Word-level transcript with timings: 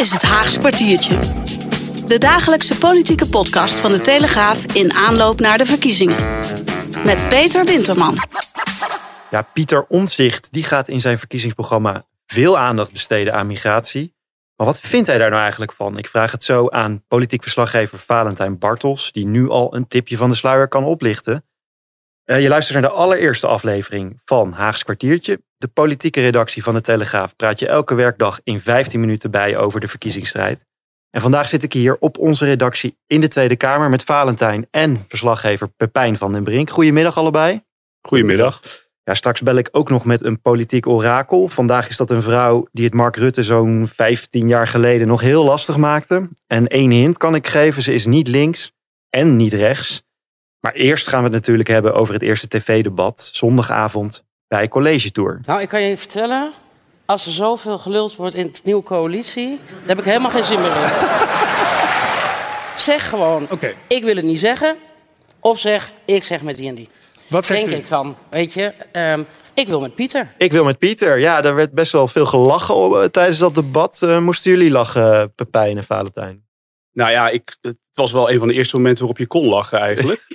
is 0.00 0.10
het 0.10 0.22
Haags 0.22 0.58
kwartiertje. 0.58 1.18
De 2.06 2.18
dagelijkse 2.18 2.78
politieke 2.78 3.28
podcast 3.28 3.80
van 3.80 3.92
de 3.92 4.00
Telegraaf 4.00 4.74
in 4.74 4.92
aanloop 4.92 5.40
naar 5.40 5.58
de 5.58 5.66
verkiezingen. 5.66 6.16
Met 7.04 7.28
Peter 7.28 7.64
Winterman. 7.64 8.14
Ja, 9.30 9.42
Pieter 9.42 9.84
Omtzigt 9.88 10.52
die 10.52 10.62
gaat 10.62 10.88
in 10.88 11.00
zijn 11.00 11.18
verkiezingsprogramma 11.18 12.04
veel 12.26 12.58
aandacht 12.58 12.92
besteden 12.92 13.34
aan 13.34 13.46
migratie. 13.46 14.14
Maar 14.56 14.66
wat 14.66 14.80
vindt 14.80 15.06
hij 15.06 15.18
daar 15.18 15.30
nou 15.30 15.42
eigenlijk 15.42 15.72
van? 15.72 15.98
Ik 15.98 16.08
vraag 16.08 16.32
het 16.32 16.44
zo 16.44 16.68
aan 16.68 17.04
politiek 17.08 17.42
verslaggever 17.42 17.98
Valentijn 17.98 18.58
Bartels, 18.58 19.12
die 19.12 19.26
nu 19.26 19.48
al 19.48 19.74
een 19.74 19.88
tipje 19.88 20.16
van 20.16 20.30
de 20.30 20.36
sluier 20.36 20.68
kan 20.68 20.84
oplichten. 20.84 21.44
Uh, 22.30 22.42
je 22.42 22.48
luistert 22.48 22.80
naar 22.80 22.90
de 22.90 22.96
allereerste 22.96 23.46
aflevering 23.46 24.20
van 24.24 24.52
Haags 24.52 24.84
kwartiertje. 24.84 25.42
De 25.56 25.68
politieke 25.68 26.20
redactie 26.20 26.62
van 26.62 26.74
de 26.74 26.80
Telegraaf 26.80 27.36
praat 27.36 27.58
je 27.58 27.66
elke 27.66 27.94
werkdag 27.94 28.40
in 28.44 28.60
15 28.60 29.00
minuten 29.00 29.30
bij 29.30 29.56
over 29.56 29.80
de 29.80 29.88
verkiezingsstrijd. 29.88 30.64
En 31.10 31.20
vandaag 31.20 31.48
zit 31.48 31.62
ik 31.62 31.72
hier 31.72 31.96
op 32.00 32.18
onze 32.18 32.44
redactie 32.44 32.98
in 33.06 33.20
de 33.20 33.28
Tweede 33.28 33.56
Kamer 33.56 33.90
met 33.90 34.04
Valentijn 34.04 34.66
en 34.70 35.04
verslaggever 35.08 35.68
Pepijn 35.68 36.16
van 36.16 36.32
den 36.32 36.44
Brink. 36.44 36.70
Goedemiddag 36.70 37.16
allebei. 37.16 37.62
Goedemiddag. 38.00 38.60
Ja, 39.04 39.14
straks 39.14 39.42
bel 39.42 39.56
ik 39.56 39.68
ook 39.72 39.88
nog 39.88 40.04
met 40.04 40.24
een 40.24 40.40
politiek 40.40 40.86
orakel. 40.86 41.48
Vandaag 41.48 41.88
is 41.88 41.96
dat 41.96 42.10
een 42.10 42.22
vrouw 42.22 42.66
die 42.72 42.84
het 42.84 42.94
Mark 42.94 43.16
Rutte 43.16 43.42
zo'n 43.42 43.88
15 43.94 44.48
jaar 44.48 44.66
geleden 44.66 45.06
nog 45.06 45.20
heel 45.20 45.44
lastig 45.44 45.76
maakte. 45.76 46.28
En 46.46 46.66
één 46.66 46.90
hint 46.90 47.16
kan 47.16 47.34
ik 47.34 47.46
geven, 47.46 47.82
ze 47.82 47.94
is 47.94 48.06
niet 48.06 48.28
links 48.28 48.72
en 49.08 49.36
niet 49.36 49.52
rechts. 49.52 50.08
Maar 50.60 50.72
eerst 50.72 51.06
gaan 51.06 51.18
we 51.18 51.24
het 51.24 51.32
natuurlijk 51.34 51.68
hebben 51.68 51.94
over 51.94 52.14
het 52.14 52.22
eerste 52.22 52.48
tv-debat 52.48 53.30
zondagavond 53.32 54.24
bij 54.48 54.68
College 54.68 55.10
Tour. 55.12 55.40
Nou, 55.44 55.60
ik 55.60 55.68
kan 55.68 55.82
je 55.82 55.96
vertellen, 55.96 56.50
als 57.06 57.26
er 57.26 57.32
zoveel 57.32 57.78
geluld 57.78 58.16
wordt 58.16 58.34
in 58.34 58.46
de 58.52 58.60
nieuwe 58.64 58.82
coalitie, 58.82 59.48
dan 59.48 59.88
heb 59.88 59.98
ik 59.98 60.04
helemaal 60.04 60.30
geen 60.30 60.44
zin 60.44 60.60
meer 60.60 60.76
in. 60.82 60.88
zeg 62.76 63.08
gewoon, 63.08 63.46
Oké. 63.50 63.72
ik 63.86 64.04
wil 64.04 64.16
het 64.16 64.24
niet 64.24 64.40
zeggen. 64.40 64.76
Of 65.40 65.58
zeg, 65.58 65.92
ik 66.04 66.24
zeg 66.24 66.42
met 66.42 66.56
die 66.56 66.68
en 66.68 66.74
die. 66.74 66.88
Wat 67.28 67.46
zegt 67.46 67.60
Denk 67.60 67.72
u? 67.72 67.78
ik 67.78 67.88
dan, 67.88 68.16
weet 68.30 68.52
je. 68.52 68.72
ehm, 68.92 69.22
ik 69.54 69.68
wil 69.68 69.80
met 69.80 69.94
Pieter. 69.94 70.32
Ik 70.38 70.52
wil 70.52 70.64
met 70.64 70.78
Pieter. 70.78 71.18
Ja, 71.18 71.40
daar 71.40 71.54
werd 71.54 71.72
best 71.72 71.92
wel 71.92 72.08
veel 72.08 72.26
gelachen 72.26 72.74
op, 72.74 72.94
eh, 72.96 73.02
tijdens 73.04 73.38
dat 73.38 73.54
debat. 73.54 74.02
Eh, 74.02 74.18
moesten 74.18 74.50
jullie 74.50 74.70
lachen, 74.70 75.34
Pepijn 75.34 75.76
en 75.76 75.84
Valentijn? 75.84 76.44
Nou 76.92 77.10
ja, 77.10 77.28
ik, 77.28 77.56
het 77.60 77.78
was 77.92 78.12
wel 78.12 78.30
een 78.30 78.38
van 78.38 78.48
de 78.48 78.54
eerste 78.54 78.76
momenten 78.76 78.98
waarop 79.06 79.18
je 79.18 79.26
kon 79.26 79.46
lachen 79.46 79.78
eigenlijk. 79.78 80.26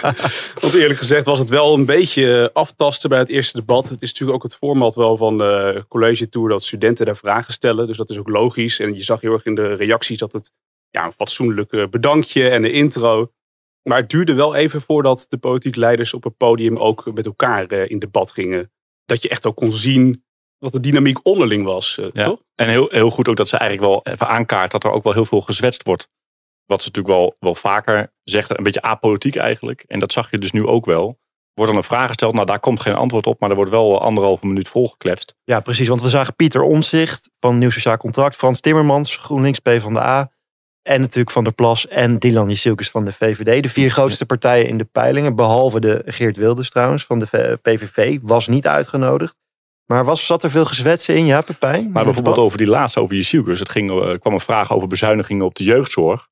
Want 0.60 0.74
eerlijk 0.74 0.98
gezegd 0.98 1.26
was 1.26 1.38
het 1.38 1.48
wel 1.48 1.74
een 1.74 1.84
beetje 1.84 2.50
aftasten 2.52 3.08
bij 3.10 3.18
het 3.18 3.28
eerste 3.28 3.58
debat. 3.58 3.88
Het 3.88 4.02
is 4.02 4.08
natuurlijk 4.08 4.36
ook 4.36 4.42
het 4.42 4.56
format 4.56 4.94
wel 4.94 5.16
van 5.16 5.38
de 5.38 5.84
college 5.88 6.28
tour 6.28 6.48
dat 6.48 6.62
studenten 6.62 7.06
daar 7.06 7.16
vragen 7.16 7.52
stellen. 7.52 7.86
Dus 7.86 7.96
dat 7.96 8.10
is 8.10 8.18
ook 8.18 8.28
logisch. 8.28 8.80
En 8.80 8.94
je 8.94 9.02
zag 9.02 9.20
heel 9.20 9.32
erg 9.32 9.44
in 9.44 9.54
de 9.54 9.74
reacties 9.74 10.18
dat 10.18 10.32
het 10.32 10.52
ja, 10.90 11.04
een 11.06 11.12
fatsoenlijk 11.12 11.72
eh, 11.72 11.88
bedankje 11.88 12.48
en 12.48 12.64
een 12.64 12.72
intro. 12.72 13.32
Maar 13.82 13.98
het 13.98 14.10
duurde 14.10 14.34
wel 14.34 14.54
even 14.54 14.82
voordat 14.82 15.26
de 15.28 15.38
politiek 15.38 15.76
leiders 15.76 16.14
op 16.14 16.24
het 16.24 16.36
podium 16.36 16.78
ook 16.78 17.14
met 17.14 17.26
elkaar 17.26 17.66
eh, 17.66 17.90
in 17.90 17.98
debat 17.98 18.32
gingen. 18.32 18.72
Dat 19.04 19.22
je 19.22 19.28
echt 19.28 19.46
ook 19.46 19.56
kon 19.56 19.72
zien 19.72 20.24
wat 20.62 20.72
de 20.72 20.80
dynamiek 20.80 21.18
onderling 21.26 21.64
was, 21.64 21.98
eh, 21.98 22.06
Ja. 22.12 22.24
toch? 22.24 22.42
En 22.54 22.68
heel, 22.68 22.88
heel 22.90 23.10
goed 23.10 23.28
ook 23.28 23.36
dat 23.36 23.48
ze 23.48 23.56
eigenlijk 23.56 23.90
wel 23.92 24.12
even 24.12 24.28
aankaart 24.28 24.70
dat 24.70 24.84
er 24.84 24.90
ook 24.90 25.02
wel 25.04 25.12
heel 25.12 25.24
veel 25.24 25.40
gezwetst 25.40 25.82
wordt. 25.82 26.08
Wat 26.66 26.82
ze 26.82 26.88
natuurlijk 26.88 27.14
wel, 27.16 27.36
wel 27.38 27.54
vaker 27.54 28.12
zegt, 28.24 28.58
een 28.58 28.64
beetje 28.64 28.82
apolitiek 28.82 29.36
eigenlijk. 29.36 29.84
En 29.86 29.98
dat 29.98 30.12
zag 30.12 30.30
je 30.30 30.38
dus 30.38 30.52
nu 30.52 30.66
ook 30.66 30.84
wel. 30.86 31.18
Wordt 31.54 31.70
dan 31.72 31.80
een 31.80 31.86
vraag 31.86 32.06
gesteld, 32.06 32.34
nou 32.34 32.46
daar 32.46 32.60
komt 32.60 32.80
geen 32.80 32.94
antwoord 32.94 33.26
op, 33.26 33.40
maar 33.40 33.50
er 33.50 33.56
wordt 33.56 33.70
wel 33.70 34.00
anderhalve 34.02 34.46
minuut 34.46 34.68
volgekletst. 34.68 35.34
Ja, 35.44 35.60
precies. 35.60 35.88
Want 35.88 36.02
we 36.02 36.08
zagen 36.08 36.36
Pieter 36.36 36.62
Omzicht 36.62 37.30
van 37.40 37.58
Nieuw 37.58 37.70
Sociaal 37.70 37.96
Contract, 37.96 38.36
Frans 38.36 38.60
Timmermans, 38.60 39.16
GroenLinks 39.16 39.58
PvdA. 39.58 40.32
En 40.82 41.00
natuurlijk 41.00 41.30
Van 41.30 41.44
der 41.44 41.52
Plas 41.52 41.88
en 41.88 42.18
Dylan 42.18 42.48
Jezielkes 42.48 42.90
van 42.90 43.04
de 43.04 43.12
VVD. 43.12 43.62
De 43.62 43.68
vier 43.68 43.90
grootste 43.90 44.26
partijen 44.26 44.68
in 44.68 44.78
de 44.78 44.84
peilingen. 44.84 45.34
Behalve 45.36 45.80
de 45.80 46.02
Geert 46.06 46.36
Wilders 46.36 46.70
trouwens 46.70 47.04
van 47.04 47.18
de 47.18 47.58
PVV. 47.62 48.18
Was 48.22 48.48
niet 48.48 48.66
uitgenodigd. 48.66 49.38
Maar 49.86 50.04
was, 50.04 50.26
zat 50.26 50.42
er 50.42 50.50
veel 50.50 50.64
gezwetsen 50.64 51.16
in? 51.16 51.26
Ja, 51.26 51.40
Pepijn? 51.40 51.90
Maar 51.92 52.04
bijvoorbeeld 52.04 52.36
over 52.36 52.58
die 52.58 52.66
laatste, 52.66 53.00
over 53.00 53.16
je 53.16 53.22
zielkes. 53.22 53.58
Het 53.58 53.68
ging, 53.68 53.90
eh, 53.90 54.18
kwam 54.18 54.32
een 54.32 54.40
vraag 54.40 54.72
over 54.72 54.88
bezuinigingen 54.88 55.44
op 55.44 55.54
de 55.54 55.64
jeugdzorg. 55.64 56.28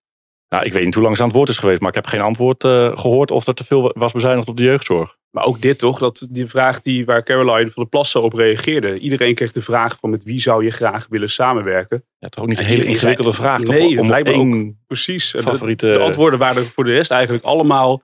Nou, 0.49 0.65
ik 0.65 0.73
weet 0.73 0.85
niet 0.85 0.95
hoe 0.95 1.03
lang 1.03 1.17
ze 1.17 1.23
aan 1.23 1.29
het 1.29 1.37
woord 1.37 1.49
is 1.49 1.59
geweest, 1.59 1.81
maar 1.81 1.89
ik 1.89 1.95
heb 1.95 2.07
geen 2.07 2.21
antwoord 2.21 2.65
eh, 2.65 2.99
gehoord 2.99 3.31
of 3.31 3.47
er 3.47 3.55
te 3.55 3.65
veel 3.65 3.93
was 3.95 4.13
bezuinigd 4.13 4.49
op 4.49 4.57
de 4.57 4.63
jeugdzorg. 4.63 5.19
Maar 5.31 5.45
ook 5.45 5.61
dit 5.61 5.79
toch, 5.79 5.99
dat 5.99 6.29
die 6.31 6.47
vraag 6.47 6.83
die, 6.83 7.05
waar 7.05 7.23
Caroline 7.23 7.71
van 7.71 7.83
der 7.83 7.87
Plas 7.87 8.11
zo 8.11 8.21
op 8.21 8.33
reageerde. 8.33 8.99
Iedereen 8.99 9.35
kreeg 9.35 9.53
de 9.53 9.63
vraag 9.63 9.97
van 10.01 10.11
met 10.11 10.23
wie 10.23 10.41
zou 10.41 10.65
je 10.65 10.71
graag 10.71 11.07
willen 11.11 11.31
samenwerken. 11.31 12.05
Ja, 12.19 12.29
toch 12.29 12.43
ook 12.43 12.49
niet 12.49 12.59
een 12.59 12.65
hele 12.65 12.85
ingewikkelde 12.85 13.33
vraag. 13.33 13.61
toch? 13.61 13.75
Nee, 13.75 13.95
dat 13.95 14.05
om 14.05 14.11
lijkt 14.11 14.29
me 14.29 14.35
één 14.35 14.83
Precies. 14.87 15.31
De- 15.31 15.43
favoriete... 15.43 15.87
De, 15.87 15.99
antwoorden 15.99 16.39
waren 16.39 16.65
voor 16.65 16.85
de 16.85 16.93
rest 16.93 17.11
eigenlijk 17.11 17.45
allemaal... 17.45 18.03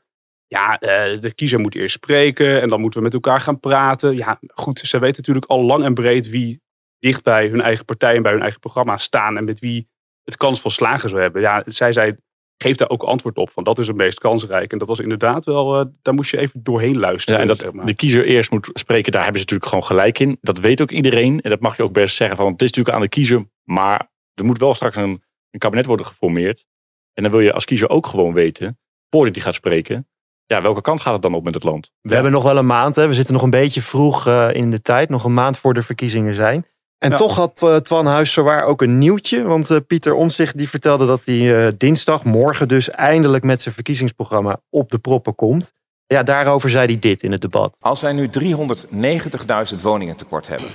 Ja, 0.49 0.79
eh, 0.79 1.21
de 1.21 1.35
kiezer 1.35 1.61
moet 1.61 1.75
eerst 1.75 1.95
spreken 1.95 2.61
en 2.61 2.69
dan 2.69 2.81
moeten 2.81 2.99
we 2.99 3.05
met 3.05 3.15
elkaar 3.15 3.41
gaan 3.41 3.61
praten. 3.61 4.17
Ja, 4.17 4.39
goed, 4.47 4.79
ze 4.79 4.99
weten 4.99 5.17
natuurlijk 5.17 5.47
al 5.47 5.63
lang 5.63 5.85
en 5.85 5.95
breed 5.95 6.29
wie 6.29 6.63
dicht 6.99 7.23
bij 7.23 7.49
hun 7.49 7.61
eigen 7.61 7.85
partij 7.85 8.17
en 8.17 8.23
bij 8.23 8.33
hun 8.33 8.43
eigen 8.43 8.61
programma 8.61 8.97
staan. 8.97 9.37
En 9.37 9.45
met 9.45 9.59
wie 9.59 9.89
het 10.25 10.37
kans 10.37 10.61
van 10.61 10.71
slagen 10.71 11.09
zou 11.09 11.23
hebben. 11.23 11.43
Ja, 11.43 11.63
zij 11.67 11.93
zei, 11.93 12.17
geef 12.57 12.77
daar 12.77 12.89
ook 12.89 13.03
antwoord 13.03 13.37
op. 13.37 13.51
Want 13.55 13.67
dat 13.67 13.79
is 13.79 13.87
het 13.87 13.97
meest 13.97 14.19
kansrijk. 14.19 14.73
En 14.73 14.79
dat 14.79 14.89
was 14.89 14.99
inderdaad 14.99 15.45
wel, 15.45 15.81
eh, 15.81 15.87
daar 16.03 16.15
moest 16.15 16.31
je 16.31 16.39
even 16.39 16.63
doorheen 16.63 16.99
luisteren. 16.99 17.35
Ja, 17.35 17.43
en 17.43 17.49
dat 17.49 17.61
zeg 17.61 17.73
maar. 17.73 17.87
de 17.87 17.95
kiezer 17.95 18.27
eerst 18.27 18.51
moet 18.51 18.71
spreken, 18.73 19.13
daar 19.13 19.23
hebben 19.23 19.41
ze 19.41 19.47
natuurlijk 19.47 19.71
gewoon 19.71 19.85
gelijk 19.85 20.19
in. 20.19 20.39
Dat 20.41 20.59
weet 20.59 20.83
ook 20.83 20.91
iedereen. 20.91 21.41
En 21.41 21.51
dat 21.51 21.61
mag 21.61 21.77
je 21.77 21.83
ook 21.83 21.93
best 21.93 22.17
zeggen. 22.17 22.37
Van, 22.37 22.53
het 22.53 22.63
is 22.63 22.67
natuurlijk 22.69 22.97
aan 22.97 23.03
de 23.03 23.09
kiezer, 23.09 23.45
maar 23.65 24.11
er 24.35 24.45
moet 24.45 24.59
wel 24.59 24.75
straks 24.75 24.97
een, 24.97 25.23
een 25.51 25.59
kabinet 25.59 25.87
worden 25.87 26.07
geformeerd. 26.07 26.65
En 27.13 27.23
dan 27.23 27.33
wil 27.33 27.41
je 27.41 27.53
als 27.53 27.65
kiezer 27.65 27.89
ook 27.89 28.07
gewoon 28.07 28.33
weten, 28.33 28.79
voordat 29.11 29.35
hij 29.35 29.45
gaat 29.45 29.55
spreken, 29.55 30.09
ja, 30.47 30.63
welke 30.63 30.81
kant 30.81 31.01
gaat 31.01 31.13
het 31.13 31.23
dan 31.23 31.35
op 31.35 31.45
met 31.45 31.55
het 31.55 31.63
land? 31.65 31.91
We 32.01 32.15
hebben 32.15 32.33
nog 32.33 32.43
wel 32.43 32.57
een 32.57 32.67
maand. 32.67 32.97
Hè. 32.97 33.07
We 33.09 33.15
zitten 33.15 33.35
nog 33.35 33.43
een 33.43 33.51
beetje 33.51 33.83
vroeg 33.83 34.27
eh, 34.27 34.49
in 34.53 34.71
de 34.71 34.83
tijd. 34.83 35.09
Nog 35.09 35.25
een 35.25 35.35
maand 35.35 35.59
voor 35.59 35.75
de 35.75 35.83
verkiezingen 35.83 36.35
zijn. 36.35 36.67
En 36.99 37.11
Ja. 37.11 37.17
toch 37.17 37.37
had 37.37 37.63
eh, 37.63 37.77
Twan 37.77 38.07
Huis 38.07 38.33
zowaar 38.33 38.65
ook 38.65 38.83
een 38.83 38.99
nieuwtje. 38.99 39.43
Want 39.43 39.71
eh, 39.71 39.77
Pieter 39.87 40.15
Omtzigt 40.15 40.59
die 40.59 40.69
vertelde 40.69 41.07
dat 41.07 41.25
hij 41.25 41.67
eh, 41.67 41.73
dinsdag, 41.79 42.25
morgen 42.25 42.69
dus, 42.69 42.91
eindelijk 42.91 43.45
met 43.45 43.63
zijn 43.63 43.75
verkiezingsprogramma 43.75 44.61
op 44.71 44.91
de 44.91 44.99
proppen 44.99 45.35
komt. 45.35 45.73
Ja, 46.07 46.23
daarover 46.23 46.71
zei 46.71 46.87
hij 46.87 46.99
dit 46.99 47.23
in 47.23 47.33
het 47.33 47.41
debat. 47.41 47.77
Als 47.81 48.01
wij 48.01 48.13
nu 48.13 48.31
390.000 48.41 49.81
woningen 49.83 50.17
tekort 50.17 50.49
hebben 50.49 50.69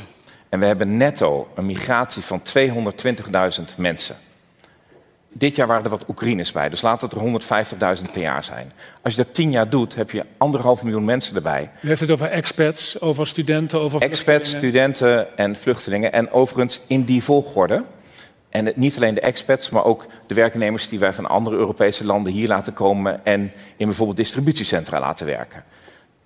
en 0.49 0.59
we 0.59 0.65
hebben 0.65 0.97
netto 0.97 1.47
een 1.55 1.65
migratie 1.65 2.21
van 2.23 2.41
220.000 2.57 3.75
mensen. 3.77 4.15
Dit 5.33 5.55
jaar 5.55 5.67
waren 5.67 5.83
er 5.83 5.89
wat 5.89 6.05
Oekraïners 6.09 6.51
bij, 6.51 6.69
dus 6.69 6.81
laat 6.81 7.01
het 7.01 7.13
er 7.13 7.19
150.000 7.19 8.11
per 8.11 8.21
jaar 8.21 8.43
zijn. 8.43 8.71
Als 9.01 9.15
je 9.15 9.23
dat 9.23 9.33
tien 9.33 9.51
jaar 9.51 9.69
doet, 9.69 9.95
heb 9.95 10.11
je 10.11 10.23
anderhalf 10.37 10.83
miljoen 10.83 11.05
mensen 11.05 11.35
erbij. 11.35 11.69
U 11.81 11.87
heeft 11.87 12.01
het 12.01 12.11
over 12.11 12.27
expats, 12.27 13.01
over 13.01 13.27
studenten, 13.27 13.79
over 13.79 14.01
Expats, 14.01 14.23
vluchtelingen. 14.49 14.59
studenten 14.95 15.37
en 15.37 15.55
vluchtelingen. 15.55 16.13
En 16.13 16.31
overigens 16.31 16.81
in 16.87 17.03
die 17.03 17.23
volgorde. 17.23 17.83
En 18.49 18.65
het- 18.65 18.75
niet 18.75 18.95
alleen 18.95 19.13
de 19.13 19.21
expats, 19.21 19.69
maar 19.69 19.85
ook 19.85 20.05
de 20.27 20.33
werknemers 20.33 20.89
die 20.89 20.99
wij 20.99 21.13
van 21.13 21.25
andere 21.27 21.55
Europese 21.55 22.05
landen 22.05 22.33
hier 22.33 22.47
laten 22.47 22.73
komen 22.73 23.25
en 23.25 23.41
in 23.77 23.85
bijvoorbeeld 23.85 24.17
distributiecentra 24.17 24.99
laten 24.99 25.25
werken. 25.25 25.63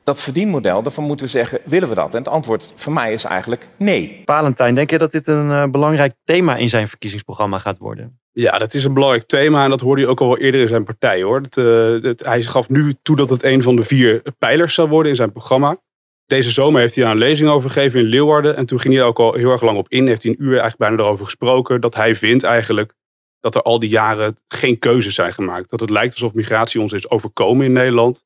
Dat 0.03 0.21
verdienmodel, 0.21 0.81
daarvan 0.83 1.03
moeten 1.03 1.25
we 1.25 1.31
zeggen, 1.31 1.59
willen 1.65 1.89
we 1.89 1.95
dat? 1.95 2.13
En 2.13 2.19
het 2.19 2.27
antwoord 2.27 2.73
voor 2.75 2.93
mij 2.93 3.13
is 3.13 3.23
eigenlijk 3.23 3.67
nee. 3.77 4.21
Valentijn, 4.25 4.75
denk 4.75 4.89
je 4.89 4.97
dat 4.97 5.11
dit 5.11 5.27
een 5.27 5.51
eh, 5.51 5.63
belangrijk 5.65 6.13
thema 6.23 6.55
in 6.55 6.69
zijn 6.69 6.87
verkiezingsprogramma 6.87 7.57
gaat 7.57 7.77
worden? 7.77 8.19
Ja, 8.37 8.57
dat 8.57 8.73
is 8.73 8.83
een 8.83 8.93
belangrijk 8.93 9.25
thema 9.25 9.63
en 9.63 9.69
dat 9.69 9.81
hoorde 9.81 10.01
je 10.01 10.07
ook 10.07 10.21
al 10.21 10.27
wel 10.27 10.37
eerder 10.37 10.61
in 10.61 10.67
zijn 10.67 10.83
partij 10.83 11.21
hoor. 11.23 11.41
Eh, 11.49 12.01
het- 12.09 12.25
hij 12.25 12.43
gaf 12.43 12.69
nu 12.69 12.93
toe 13.01 13.15
dat 13.15 13.29
het 13.29 13.43
een 13.43 13.61
van 13.63 13.75
de 13.75 13.83
vier 13.83 14.21
pijlers 14.39 14.73
zou 14.73 14.89
worden 14.89 15.09
in 15.09 15.15
zijn 15.15 15.31
programma. 15.31 15.81
Deze 16.25 16.51
zomer 16.51 16.81
heeft 16.81 16.95
hij 16.95 17.03
daar 17.03 17.13
een 17.13 17.19
lezing 17.19 17.49
over 17.49 17.69
gegeven 17.69 17.99
in 17.99 18.05
Leeuwarden. 18.05 18.55
En 18.55 18.65
toen 18.65 18.79
ging 18.79 18.93
hij 18.93 19.03
er 19.03 19.09
ook 19.09 19.19
al 19.19 19.33
heel 19.33 19.51
erg 19.51 19.61
lang 19.61 19.77
op 19.77 19.89
in. 19.89 20.07
Heeft 20.07 20.23
hij 20.23 20.31
een 20.31 20.43
uur 20.43 20.49
eigenlijk 20.59 20.77
bijna 20.77 20.97
erover 20.97 21.25
gesproken. 21.25 21.81
Dat 21.81 21.95
hij 21.95 22.15
vindt 22.15 22.43
eigenlijk 22.43 22.93
dat 23.39 23.55
er 23.55 23.61
al 23.61 23.79
die 23.79 23.89
jaren 23.89 24.35
geen 24.47 24.79
keuzes 24.79 25.15
zijn 25.15 25.33
gemaakt. 25.33 25.69
Dat 25.69 25.79
het 25.79 25.89
lijkt 25.89 26.13
alsof 26.13 26.33
migratie 26.33 26.81
ons 26.81 26.93
is 26.93 27.09
overkomen 27.09 27.65
in 27.65 27.71
Nederland. 27.71 28.23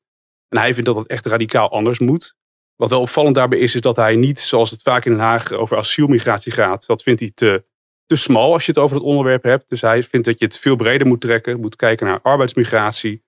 En 0.48 0.58
hij 0.58 0.74
vindt 0.74 0.88
dat 0.88 0.96
het 0.98 1.06
echt 1.06 1.26
radicaal 1.26 1.70
anders 1.70 1.98
moet. 1.98 2.34
Wat 2.76 2.90
wel 2.90 3.00
opvallend 3.00 3.34
daarbij 3.34 3.58
is, 3.58 3.74
is 3.74 3.80
dat 3.80 3.96
hij 3.96 4.16
niet, 4.16 4.40
zoals 4.40 4.70
het 4.70 4.82
vaak 4.82 5.04
in 5.04 5.12
Den 5.12 5.20
Haag 5.20 5.52
over 5.52 5.76
asielmigratie 5.76 6.52
gaat, 6.52 6.86
dat 6.86 7.02
vindt 7.02 7.20
hij 7.20 7.30
te, 7.34 7.64
te 8.10 8.16
smal 8.16 8.52
als 8.52 8.66
je 8.66 8.72
het 8.72 8.80
over 8.80 8.96
het 8.96 9.04
onderwerp 9.04 9.42
hebt. 9.42 9.64
Dus 9.68 9.80
hij 9.80 10.02
vindt 10.02 10.26
dat 10.26 10.38
je 10.38 10.44
het 10.44 10.58
veel 10.58 10.76
breder 10.76 11.06
moet 11.06 11.20
trekken. 11.20 11.60
Moet 11.60 11.76
kijken 11.76 12.06
naar 12.06 12.20
arbeidsmigratie, 12.22 13.22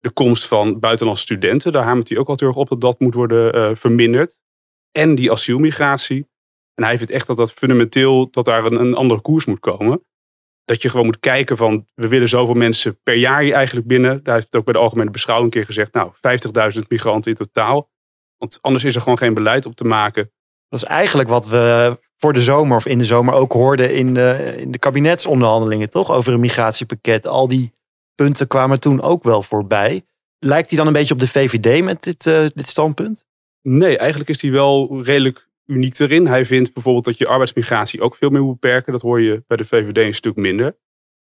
de 0.00 0.10
komst 0.10 0.46
van 0.46 0.80
buitenlandse 0.80 1.24
studenten. 1.24 1.72
Daar 1.72 1.84
hamert 1.84 2.08
hij 2.08 2.18
ook 2.18 2.28
al 2.28 2.36
erg 2.36 2.56
op 2.56 2.68
dat 2.68 2.80
dat 2.80 3.00
moet 3.00 3.14
worden 3.14 3.52
eh, 3.52 3.70
verminderd. 3.74 4.40
En 4.90 5.14
die 5.14 5.32
asielmigratie. 5.32 6.28
En 6.74 6.84
hij 6.84 6.96
vindt 6.96 7.12
echt 7.12 7.26
dat 7.26 7.36
dat 7.36 7.52
fundamenteel, 7.52 8.30
dat 8.30 8.44
daar 8.44 8.64
een, 8.64 8.80
een 8.80 8.94
andere 8.94 9.20
koers 9.20 9.44
moet 9.44 9.60
komen. 9.60 10.04
Dat 10.64 10.82
je 10.82 10.88
gewoon 10.88 11.06
moet 11.06 11.20
kijken 11.20 11.56
van, 11.56 11.86
we 11.94 12.08
willen 12.08 12.28
zoveel 12.28 12.54
mensen 12.54 13.00
per 13.02 13.14
jaar 13.14 13.42
hier 13.42 13.54
eigenlijk 13.54 13.86
binnen. 13.86 14.22
Daar 14.22 14.34
heeft 14.34 14.46
het 14.46 14.56
ook 14.56 14.64
bij 14.64 14.74
de 14.74 14.80
algemene 14.80 15.10
beschouwing 15.10 15.52
een 15.52 15.58
keer 15.58 15.66
gezegd, 15.66 15.92
nou, 15.92 16.12
50.000 16.74 16.80
migranten 16.88 17.30
in 17.30 17.36
totaal. 17.36 17.90
Want 18.36 18.58
anders 18.60 18.84
is 18.84 18.94
er 18.94 19.00
gewoon 19.00 19.18
geen 19.18 19.34
beleid 19.34 19.66
op 19.66 19.74
te 19.74 19.84
maken. 19.84 20.30
Dat 20.74 20.82
is 20.82 20.88
eigenlijk 20.88 21.28
wat 21.28 21.46
we 21.46 21.98
voor 22.16 22.32
de 22.32 22.42
zomer 22.42 22.76
of 22.76 22.86
in 22.86 22.98
de 22.98 23.04
zomer 23.04 23.34
ook 23.34 23.52
hoorden 23.52 23.94
in 23.94 24.14
de, 24.14 24.54
in 24.56 24.70
de 24.70 24.78
kabinetsonderhandelingen, 24.78 25.88
toch? 25.88 26.10
Over 26.10 26.32
een 26.32 26.40
migratiepakket. 26.40 27.26
Al 27.26 27.48
die 27.48 27.72
punten 28.14 28.46
kwamen 28.46 28.80
toen 28.80 29.02
ook 29.02 29.22
wel 29.22 29.42
voorbij. 29.42 30.04
Lijkt 30.38 30.68
hij 30.68 30.78
dan 30.78 30.86
een 30.86 30.92
beetje 30.92 31.14
op 31.14 31.20
de 31.20 31.28
VVD 31.28 31.84
met 31.84 32.02
dit, 32.02 32.26
uh, 32.26 32.46
dit 32.54 32.68
standpunt? 32.68 33.26
Nee, 33.62 33.98
eigenlijk 33.98 34.30
is 34.30 34.42
hij 34.42 34.50
wel 34.50 35.02
redelijk 35.02 35.48
uniek 35.66 35.98
erin. 35.98 36.26
Hij 36.26 36.44
vindt 36.44 36.72
bijvoorbeeld 36.72 37.04
dat 37.04 37.18
je 37.18 37.26
arbeidsmigratie 37.26 38.00
ook 38.00 38.16
veel 38.16 38.30
meer 38.30 38.42
moet 38.42 38.60
beperken. 38.60 38.92
Dat 38.92 39.02
hoor 39.02 39.20
je 39.20 39.44
bij 39.46 39.56
de 39.56 39.64
VVD 39.64 39.96
een 39.96 40.14
stuk 40.14 40.36
minder. 40.36 40.78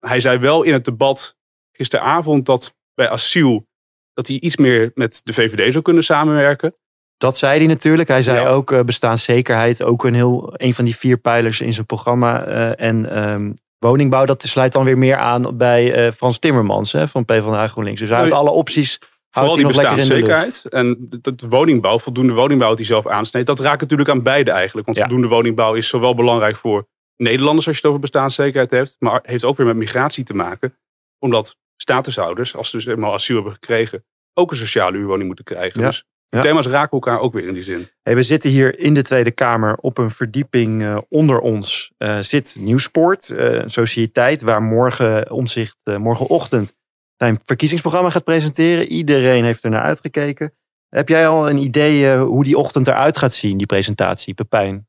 Hij 0.00 0.20
zei 0.20 0.38
wel 0.38 0.62
in 0.62 0.72
het 0.72 0.84
debat 0.84 1.36
gisteravond 1.72 2.46
dat 2.46 2.76
bij 2.94 3.08
asiel 3.08 3.66
dat 4.12 4.26
hij 4.26 4.40
iets 4.40 4.56
meer 4.56 4.90
met 4.94 5.20
de 5.24 5.32
VVD 5.32 5.72
zou 5.72 5.84
kunnen 5.84 6.04
samenwerken. 6.04 6.74
Dat 7.16 7.38
zei 7.38 7.58
hij 7.58 7.66
natuurlijk. 7.66 8.08
Hij 8.08 8.22
zei 8.22 8.48
ook 8.48 8.70
uh, 8.70 8.80
bestaanszekerheid, 8.80 9.82
ook 9.82 10.04
een, 10.04 10.14
heel, 10.14 10.54
een 10.56 10.74
van 10.74 10.84
die 10.84 10.96
vier 10.96 11.16
pijlers 11.16 11.60
in 11.60 11.74
zijn 11.74 11.86
programma. 11.86 12.48
Uh, 12.48 12.80
en 12.80 13.28
um, 13.28 13.54
woningbouw, 13.78 14.24
dat 14.24 14.42
sluit 14.42 14.72
dan 14.72 14.84
weer 14.84 14.98
meer 14.98 15.16
aan 15.16 15.56
bij 15.56 16.06
uh, 16.06 16.12
Frans 16.12 16.38
Timmermans 16.38 16.92
hè, 16.92 17.08
van 17.08 17.24
PvdA 17.24 17.68
GroenLinks. 17.68 18.00
Dus 18.00 18.10
hij 18.10 18.20
heeft 18.20 18.32
alle 18.32 18.50
opties 18.50 18.98
Vooral 19.34 19.56
die 19.56 19.66
bestaanszekerheid 19.66 20.64
en 20.68 20.96
de, 21.20 21.34
woningbouw, 21.48 21.98
voldoende 21.98 22.32
woningbouw 22.32 22.74
die 22.74 22.86
zelf 22.86 23.06
aansneedt. 23.06 23.46
Dat 23.46 23.60
raakt 23.60 23.80
natuurlijk 23.80 24.08
aan 24.08 24.22
beide 24.22 24.50
eigenlijk. 24.50 24.86
Want 24.86 24.98
ja. 24.98 25.04
voldoende 25.04 25.28
woningbouw 25.28 25.74
is 25.74 25.88
zowel 25.88 26.14
belangrijk 26.14 26.56
voor 26.56 26.88
Nederlanders 27.16 27.66
als 27.66 27.76
je 27.76 27.80
het 27.80 27.90
over 27.90 28.00
bestaanszekerheid 28.00 28.70
hebt. 28.70 28.96
Maar 28.98 29.20
heeft 29.22 29.44
ook 29.44 29.56
weer 29.56 29.66
met 29.66 29.76
migratie 29.76 30.24
te 30.24 30.34
maken. 30.34 30.78
Omdat 31.18 31.56
statushouders, 31.76 32.56
als 32.56 32.70
ze 32.70 32.76
dus 32.76 32.86
eenmaal 32.86 33.12
asiel 33.12 33.34
hebben 33.34 33.52
gekregen, 33.52 34.04
ook 34.34 34.50
een 34.50 34.56
sociale 34.56 34.96
huurwoning 34.96 35.26
moeten 35.26 35.44
krijgen. 35.44 35.80
Ja. 35.80 35.86
Dus 35.86 36.04
de 36.34 36.40
thema's 36.40 36.66
raken 36.66 36.90
elkaar 36.90 37.20
ook 37.20 37.32
weer 37.32 37.46
in 37.46 37.54
die 37.54 37.62
zin. 37.62 37.88
Hey, 38.02 38.14
we 38.14 38.22
zitten 38.22 38.50
hier 38.50 38.78
in 38.78 38.94
de 38.94 39.02
Tweede 39.02 39.30
Kamer 39.30 39.76
op 39.76 39.98
een 39.98 40.10
verdieping 40.10 40.82
uh, 40.82 40.98
onder 41.08 41.40
ons. 41.40 41.92
Uh, 41.98 42.18
zit 42.20 42.56
Nieuwsport, 42.58 43.28
uh, 43.28 43.52
een 43.52 43.70
sociëteit 43.70 44.42
waar 44.42 44.62
morgen, 44.62 45.30
omzicht, 45.30 45.78
morgenochtend 45.84 46.74
zijn 47.16 47.40
verkiezingsprogramma 47.44 48.10
gaat 48.10 48.24
presenteren. 48.24 48.88
Iedereen 48.88 49.44
heeft 49.44 49.64
er 49.64 49.70
naar 49.70 49.82
uitgekeken. 49.82 50.54
Heb 50.88 51.08
jij 51.08 51.28
al 51.28 51.50
een 51.50 51.58
idee 51.58 52.16
hoe 52.16 52.44
die 52.44 52.58
ochtend 52.58 52.86
eruit 52.86 53.18
gaat 53.18 53.32
zien, 53.32 53.56
die 53.56 53.66
presentatie, 53.66 54.34
Pepijn? 54.34 54.88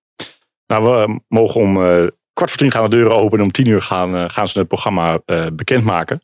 Nou, 0.68 0.84
we 0.84 1.20
mogen 1.28 1.62
om 1.62 1.74
kwart 2.34 2.50
voor 2.50 2.58
tien 2.58 2.72
gaan 2.72 2.90
de 2.90 2.96
deuren 2.96 3.18
open 3.18 3.38
en 3.38 3.44
om 3.44 3.52
tien 3.52 3.68
uur 3.68 3.82
gaan, 3.82 4.30
gaan 4.32 4.48
ze 4.48 4.60
het 4.60 4.68
programma 4.68 5.20
bekendmaken. 5.54 6.22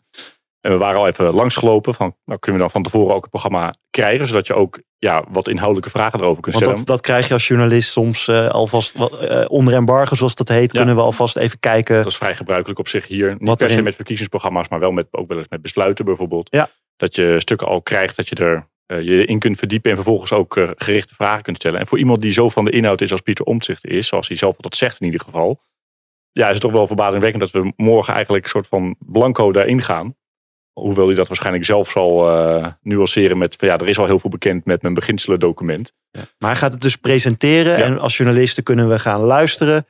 En 0.61 0.71
we 0.71 0.77
waren 0.77 0.99
al 0.99 1.07
even 1.07 1.33
langsgelopen 1.33 1.93
van, 1.93 2.15
nou 2.25 2.39
kunnen 2.39 2.61
we 2.61 2.67
dan 2.67 2.81
van 2.81 2.83
tevoren 2.83 3.15
ook 3.15 3.21
het 3.21 3.29
programma 3.29 3.73
krijgen, 3.89 4.27
zodat 4.27 4.47
je 4.47 4.53
ook 4.53 4.81
ja, 4.97 5.23
wat 5.29 5.47
inhoudelijke 5.47 5.89
vragen 5.89 6.19
erover 6.19 6.41
kunt 6.41 6.55
stellen. 6.55 6.75
Dat, 6.75 6.85
dat 6.85 7.01
krijg 7.01 7.27
je 7.27 7.33
als 7.33 7.47
journalist 7.47 7.91
soms 7.91 8.27
uh, 8.27 8.49
alvast 8.49 8.97
uh, 8.97 9.45
onder 9.47 9.73
embargo, 9.73 10.15
zoals 10.15 10.35
dat 10.35 10.47
heet, 10.47 10.71
ja. 10.71 10.77
kunnen 10.77 10.95
we 10.95 11.01
alvast 11.01 11.37
even 11.37 11.59
kijken. 11.59 11.95
Dat 11.95 12.05
is 12.05 12.17
vrij 12.17 12.35
gebruikelijk 12.35 12.79
op 12.79 12.87
zich 12.87 13.07
hier. 13.07 13.35
Niet 13.39 13.57
per 13.57 13.69
se 13.69 13.81
met 13.81 13.95
verkiezingsprogramma's, 13.95 14.67
maar 14.67 14.79
wel 14.79 14.91
met, 14.91 15.07
ook 15.11 15.27
wel 15.27 15.37
eens 15.37 15.49
met 15.49 15.61
besluiten 15.61 16.05
bijvoorbeeld. 16.05 16.47
Ja. 16.51 16.69
Dat 16.95 17.15
je 17.15 17.35
stukken 17.39 17.67
al 17.67 17.81
krijgt, 17.81 18.15
dat 18.15 18.29
je 18.29 18.35
er 18.35 18.67
uh, 18.87 19.01
je 19.01 19.25
in 19.25 19.39
kunt 19.39 19.57
verdiepen 19.57 19.89
en 19.89 19.95
vervolgens 19.95 20.31
ook 20.31 20.53
gerichte 20.75 21.15
vragen 21.15 21.43
kunt 21.43 21.57
stellen. 21.57 21.79
En 21.79 21.87
voor 21.87 21.99
iemand 21.99 22.21
die 22.21 22.31
zo 22.31 22.49
van 22.49 22.65
de 22.65 22.71
inhoud 22.71 23.01
is 23.01 23.11
als 23.11 23.21
Pieter 23.21 23.45
Omtzigt 23.45 23.85
is, 23.85 24.07
zoals 24.07 24.27
hij 24.27 24.37
zelf 24.37 24.55
dat 24.55 24.75
zegt 24.75 24.99
in 24.99 25.05
ieder 25.05 25.21
geval, 25.21 25.59
ja, 26.31 26.45
is 26.45 26.51
het 26.51 26.61
toch 26.61 26.71
wel 26.71 26.87
verbazingwekkend 26.87 27.51
dat 27.51 27.63
we 27.63 27.73
morgen 27.75 28.13
eigenlijk 28.13 28.43
een 28.43 28.49
soort 28.49 28.67
van 28.67 28.95
blanco 28.99 29.51
daarin 29.51 29.81
gaan. 29.81 30.15
Hoewel 30.73 31.05
hij 31.07 31.15
dat 31.15 31.27
waarschijnlijk 31.27 31.65
zelf 31.65 31.89
zal 31.89 32.29
uh, 32.29 32.67
nuanceren 32.81 33.37
met, 33.37 33.55
ja, 33.59 33.77
er 33.77 33.87
is 33.87 33.97
al 33.97 34.05
heel 34.05 34.19
veel 34.19 34.29
bekend 34.29 34.65
met 34.65 34.81
mijn 34.81 34.93
beginselen 34.93 35.39
document. 35.39 35.93
Ja. 36.11 36.21
Maar 36.37 36.49
hij 36.49 36.59
gaat 36.59 36.71
het 36.71 36.81
dus 36.81 36.95
presenteren 36.95 37.77
ja. 37.77 37.83
en 37.83 37.99
als 37.99 38.17
journalisten 38.17 38.63
kunnen 38.63 38.89
we 38.89 38.99
gaan 38.99 39.21
luisteren. 39.21 39.85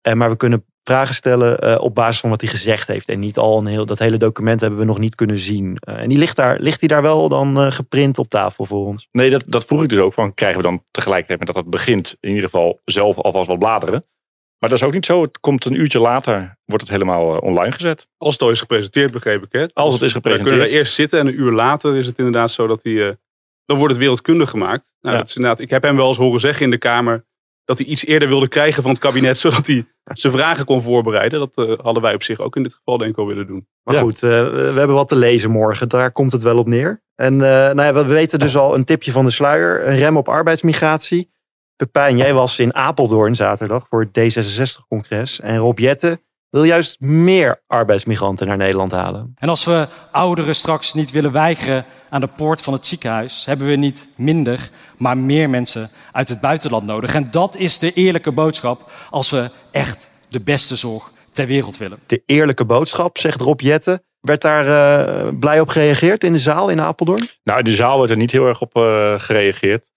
En, 0.00 0.16
maar 0.16 0.30
we 0.30 0.36
kunnen 0.36 0.64
vragen 0.82 1.14
stellen 1.14 1.64
uh, 1.64 1.80
op 1.80 1.94
basis 1.94 2.20
van 2.20 2.30
wat 2.30 2.40
hij 2.40 2.50
gezegd 2.50 2.88
heeft. 2.88 3.08
En 3.08 3.18
niet 3.18 3.36
al 3.36 3.58
een 3.58 3.66
heel, 3.66 3.86
dat 3.86 3.98
hele 3.98 4.16
document 4.16 4.60
hebben 4.60 4.78
we 4.78 4.84
nog 4.84 4.98
niet 4.98 5.14
kunnen 5.14 5.38
zien. 5.38 5.78
Uh, 5.88 5.96
en 5.96 6.08
die 6.08 6.18
ligt, 6.18 6.36
daar, 6.36 6.60
ligt 6.60 6.80
hij 6.80 6.88
daar 6.88 7.02
wel 7.02 7.28
dan 7.28 7.72
geprint 7.72 8.18
op 8.18 8.28
tafel 8.28 8.64
voor 8.64 8.86
ons? 8.86 9.08
Nee, 9.12 9.30
dat, 9.30 9.44
dat 9.46 9.64
vroeg 9.64 9.82
ik 9.82 9.88
dus 9.88 9.98
ook. 9.98 10.12
Van, 10.12 10.34
krijgen 10.34 10.58
we 10.60 10.68
dan 10.68 10.84
tegelijkertijd 10.90 11.38
met 11.38 11.48
dat 11.48 11.56
het 11.56 11.70
begint 11.70 12.16
in 12.20 12.28
ieder 12.28 12.44
geval 12.44 12.80
zelf 12.84 13.16
alvast 13.16 13.48
wat 13.48 13.58
bladeren? 13.58 14.04
Maar 14.58 14.68
dat 14.70 14.78
is 14.78 14.84
ook 14.84 14.92
niet 14.92 15.06
zo. 15.06 15.22
Het 15.22 15.40
komt 15.40 15.64
een 15.64 15.80
uurtje 15.80 16.00
later, 16.00 16.58
wordt 16.64 16.82
het 16.82 16.92
helemaal 16.92 17.34
uh, 17.34 17.42
online 17.42 17.72
gezet. 17.72 18.08
Als 18.16 18.32
het 18.32 18.42
al 18.42 18.50
is 18.50 18.60
gepresenteerd, 18.60 19.10
begreep 19.10 19.42
ik. 19.42 19.52
Hè? 19.52 19.66
Als 19.72 19.94
het 19.94 20.02
is 20.02 20.12
gepresenteerd. 20.12 20.50
Dan 20.50 20.58
kunnen 20.58 20.74
we 20.74 20.80
eerst 20.80 20.94
zitten 20.94 21.18
en 21.18 21.26
een 21.26 21.40
uur 21.40 21.52
later 21.52 21.96
is 21.96 22.06
het 22.06 22.18
inderdaad 22.18 22.50
zo 22.50 22.66
dat 22.66 22.82
hij... 22.82 22.92
Uh, 22.92 23.12
dan 23.64 23.76
wordt 23.76 23.92
het 23.92 24.02
wereldkundig 24.02 24.50
gemaakt. 24.50 24.94
Nou, 25.00 25.14
ja. 25.14 25.20
dat 25.20 25.28
is 25.28 25.36
inderdaad, 25.36 25.60
ik 25.60 25.70
heb 25.70 25.82
hem 25.82 25.96
wel 25.96 26.08
eens 26.08 26.16
horen 26.16 26.40
zeggen 26.40 26.64
in 26.64 26.70
de 26.70 26.78
Kamer... 26.78 27.24
dat 27.64 27.78
hij 27.78 27.86
iets 27.86 28.04
eerder 28.04 28.28
wilde 28.28 28.48
krijgen 28.48 28.82
van 28.82 28.90
het 28.90 29.00
kabinet... 29.00 29.38
zodat 29.48 29.66
hij 29.66 29.86
zijn 30.04 30.32
vragen 30.32 30.64
kon 30.64 30.82
voorbereiden. 30.82 31.38
Dat 31.38 31.68
uh, 31.68 31.78
hadden 31.78 32.02
wij 32.02 32.14
op 32.14 32.22
zich 32.22 32.38
ook 32.38 32.56
in 32.56 32.62
dit 32.62 32.74
geval 32.74 32.98
denk 32.98 33.10
ik 33.10 33.16
wel 33.16 33.26
willen 33.26 33.46
doen. 33.46 33.66
Maar 33.82 33.94
ja. 33.94 34.00
goed, 34.00 34.20
we 34.20 34.72
hebben 34.74 34.96
wat 34.96 35.08
te 35.08 35.16
lezen 35.16 35.50
morgen. 35.50 35.88
Daar 35.88 36.12
komt 36.12 36.32
het 36.32 36.42
wel 36.42 36.58
op 36.58 36.66
neer. 36.66 37.02
En 37.14 37.36
nou 37.36 37.82
ja, 37.82 37.92
we 37.92 38.06
weten 38.06 38.38
dus 38.38 38.56
al 38.56 38.74
een 38.74 38.84
tipje 38.84 39.12
van 39.12 39.24
de 39.24 39.30
sluier. 39.30 39.88
Een 39.88 39.96
rem 39.96 40.16
op 40.16 40.28
arbeidsmigratie. 40.28 41.30
Pepijn, 41.78 42.16
jij 42.16 42.34
was 42.34 42.58
in 42.58 42.74
Apeldoorn 42.74 43.34
zaterdag 43.34 43.88
voor 43.88 44.08
het 44.10 44.36
D66-congres. 44.38 45.40
En 45.40 45.56
Rob 45.56 45.78
Jette 45.78 46.20
wil 46.50 46.64
juist 46.64 47.00
meer 47.00 47.62
arbeidsmigranten 47.66 48.46
naar 48.46 48.56
Nederland 48.56 48.92
halen. 48.92 49.32
En 49.36 49.48
als 49.48 49.64
we 49.64 49.86
ouderen 50.12 50.54
straks 50.54 50.94
niet 50.94 51.10
willen 51.10 51.32
weigeren 51.32 51.84
aan 52.08 52.20
de 52.20 52.26
poort 52.26 52.62
van 52.62 52.72
het 52.72 52.86
ziekenhuis, 52.86 53.44
hebben 53.44 53.66
we 53.66 53.76
niet 53.76 54.08
minder, 54.14 54.70
maar 54.96 55.18
meer 55.18 55.50
mensen 55.50 55.90
uit 56.12 56.28
het 56.28 56.40
buitenland 56.40 56.86
nodig. 56.86 57.14
En 57.14 57.28
dat 57.30 57.56
is 57.56 57.78
de 57.78 57.92
eerlijke 57.92 58.32
boodschap 58.32 58.90
als 59.10 59.30
we 59.30 59.50
echt 59.70 60.10
de 60.28 60.40
beste 60.40 60.76
zorg 60.76 61.10
ter 61.32 61.46
wereld 61.46 61.76
willen. 61.76 61.98
De 62.06 62.22
eerlijke 62.26 62.64
boodschap, 62.64 63.18
zegt 63.18 63.40
Rob 63.40 63.60
Jette. 63.60 64.02
Werd 64.20 64.40
daar 64.42 64.66
uh, 64.66 65.28
blij 65.38 65.60
op 65.60 65.68
gereageerd 65.68 66.24
in 66.24 66.32
de 66.32 66.38
zaal 66.38 66.68
in 66.68 66.80
Apeldoorn? 66.80 67.28
Nou, 67.44 67.58
in 67.58 67.64
de 67.64 67.74
zaal 67.74 67.98
werd 67.98 68.10
er 68.10 68.16
niet 68.16 68.32
heel 68.32 68.46
erg 68.46 68.60
op 68.60 68.76
uh, 68.76 69.14
gereageerd. 69.16 69.90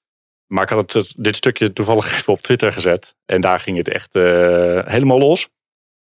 Maar 0.52 0.64
ik 0.64 0.70
had 0.70 0.94
het, 0.94 1.14
dit 1.18 1.36
stukje 1.36 1.74
toevallig 1.74 2.14
even 2.16 2.34
op 2.34 2.42
Twitter 2.42 2.74
gezet. 2.74 3.16
En 3.26 3.42
daar 3.42 3.60
ging 3.60 3.78
het 3.78 3.90
echt 3.90 4.16
uh, 4.16 4.88
helemaal 4.88 5.20
los. 5.20 5.50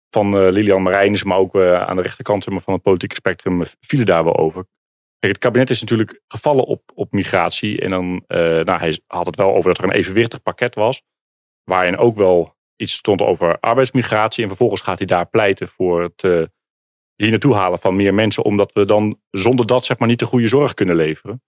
Van 0.10 0.28
uh, 0.28 0.52
Lilian 0.52 0.82
Marijnis, 0.82 1.24
maar 1.24 1.38
ook 1.38 1.56
uh, 1.56 1.82
aan 1.82 1.96
de 1.96 2.02
rechterkant 2.02 2.44
van 2.44 2.74
het 2.74 2.82
politieke 2.82 3.16
spectrum 3.16 3.64
vielen 3.80 4.06
daar 4.06 4.24
wel 4.24 4.38
over. 4.38 4.66
Het 5.20 5.38
kabinet 5.38 5.70
is 5.70 5.82
natuurlijk 5.82 6.22
gevallen 6.28 6.66
op, 6.66 6.92
op 6.94 7.12
migratie. 7.12 7.82
En 7.82 7.90
dan, 7.90 8.24
nou, 8.28 8.80
hij 8.80 9.00
had 9.08 9.26
het 9.26 9.36
wel 9.36 9.56
over 9.56 9.70
dat 9.70 9.78
er 9.78 9.84
een 9.84 10.00
evenwichtig 10.00 10.42
pakket 10.42 10.76
was. 10.76 11.02
Waarin 11.64 11.98
ook 11.98 12.16
wel 12.16 12.56
iets 12.76 12.94
stond 12.94 13.22
over 13.22 13.60
arbeidsmigratie. 13.60 14.42
En 14.44 14.50
vervolgens 14.50 14.82
gaat 14.82 14.98
hij 14.98 15.08
daar 15.08 15.30
pleiten 15.30 15.68
voor 15.68 16.02
het 16.02 16.22
hier 17.16 17.30
naartoe 17.30 17.56
halen 17.56 17.80
van 17.80 17.96
meer 17.96 18.14
mensen. 18.14 18.44
Omdat 18.44 18.72
we 18.74 18.86
dan 18.86 19.20
zonder 19.32 19.66
dat 19.66 19.86
zeg 19.86 19.98
maar 20.00 20.08
niet 20.08 20.20
de 20.20 20.25
goede 20.25 20.48
zorg 20.48 20.74
kunnen 20.74 20.96
leveren. 20.96 21.42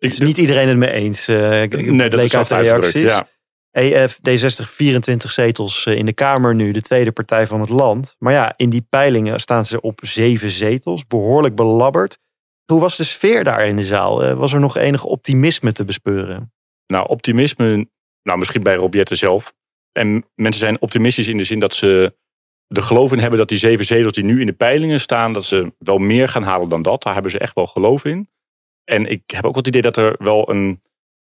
Is 0.00 0.18
niet 0.18 0.38
iedereen 0.38 0.68
het 0.68 0.76
mee 0.76 0.90
eens. 0.90 1.28
Uh, 1.28 1.38
nee, 1.38 2.08
dat 2.08 2.20
is 2.20 2.36
uit 2.36 2.48
de 2.48 2.56
reacties. 2.56 3.00
Ja. 3.00 3.28
EF 3.70 4.18
D60 4.18 4.64
24 4.66 5.32
zetels 5.32 5.86
in 5.86 6.06
de 6.06 6.12
Kamer 6.12 6.54
nu, 6.54 6.72
de 6.72 6.80
tweede 6.80 7.12
partij 7.12 7.46
van 7.46 7.60
het 7.60 7.68
land. 7.68 8.16
Maar 8.18 8.32
ja, 8.32 8.54
in 8.56 8.70
die 8.70 8.86
peilingen 8.88 9.40
staan 9.40 9.64
ze 9.64 9.80
op 9.80 10.00
zeven 10.02 10.50
zetels, 10.50 11.06
behoorlijk 11.06 11.54
belabberd. 11.54 12.18
Hoe 12.64 12.80
was 12.80 12.96
de 12.96 13.04
sfeer 13.04 13.44
daar 13.44 13.66
in 13.66 13.76
de 13.76 13.84
zaal? 13.84 14.34
Was 14.34 14.52
er 14.52 14.60
nog 14.60 14.76
enig 14.76 15.04
optimisme 15.04 15.72
te 15.72 15.84
bespeuren? 15.84 16.52
Nou, 16.86 17.08
optimisme, 17.08 17.86
nou 18.22 18.38
misschien 18.38 18.62
bij 18.62 18.74
Robjette 18.74 19.14
zelf. 19.14 19.52
En 19.92 20.24
mensen 20.34 20.60
zijn 20.60 20.80
optimistisch 20.80 21.28
in 21.28 21.36
de 21.36 21.44
zin 21.44 21.60
dat 21.60 21.74
ze 21.74 22.16
er 22.66 22.82
geloof 22.82 23.12
in 23.12 23.18
hebben 23.18 23.38
dat 23.38 23.48
die 23.48 23.58
zeven 23.58 23.84
zetels 23.84 24.12
die 24.12 24.24
nu 24.24 24.40
in 24.40 24.46
de 24.46 24.52
peilingen 24.52 25.00
staan, 25.00 25.32
dat 25.32 25.44
ze 25.44 25.72
wel 25.78 25.98
meer 25.98 26.28
gaan 26.28 26.42
halen 26.42 26.68
dan 26.68 26.82
dat. 26.82 27.02
Daar 27.02 27.12
hebben 27.12 27.30
ze 27.30 27.38
echt 27.38 27.54
wel 27.54 27.66
geloof 27.66 28.04
in. 28.04 28.28
En 28.84 29.06
ik 29.06 29.22
heb 29.26 29.44
ook 29.44 29.56
het 29.56 29.66
idee 29.66 29.82
dat 29.82 29.96
er 29.96 30.14
wel 30.18 30.50
een 30.50 30.80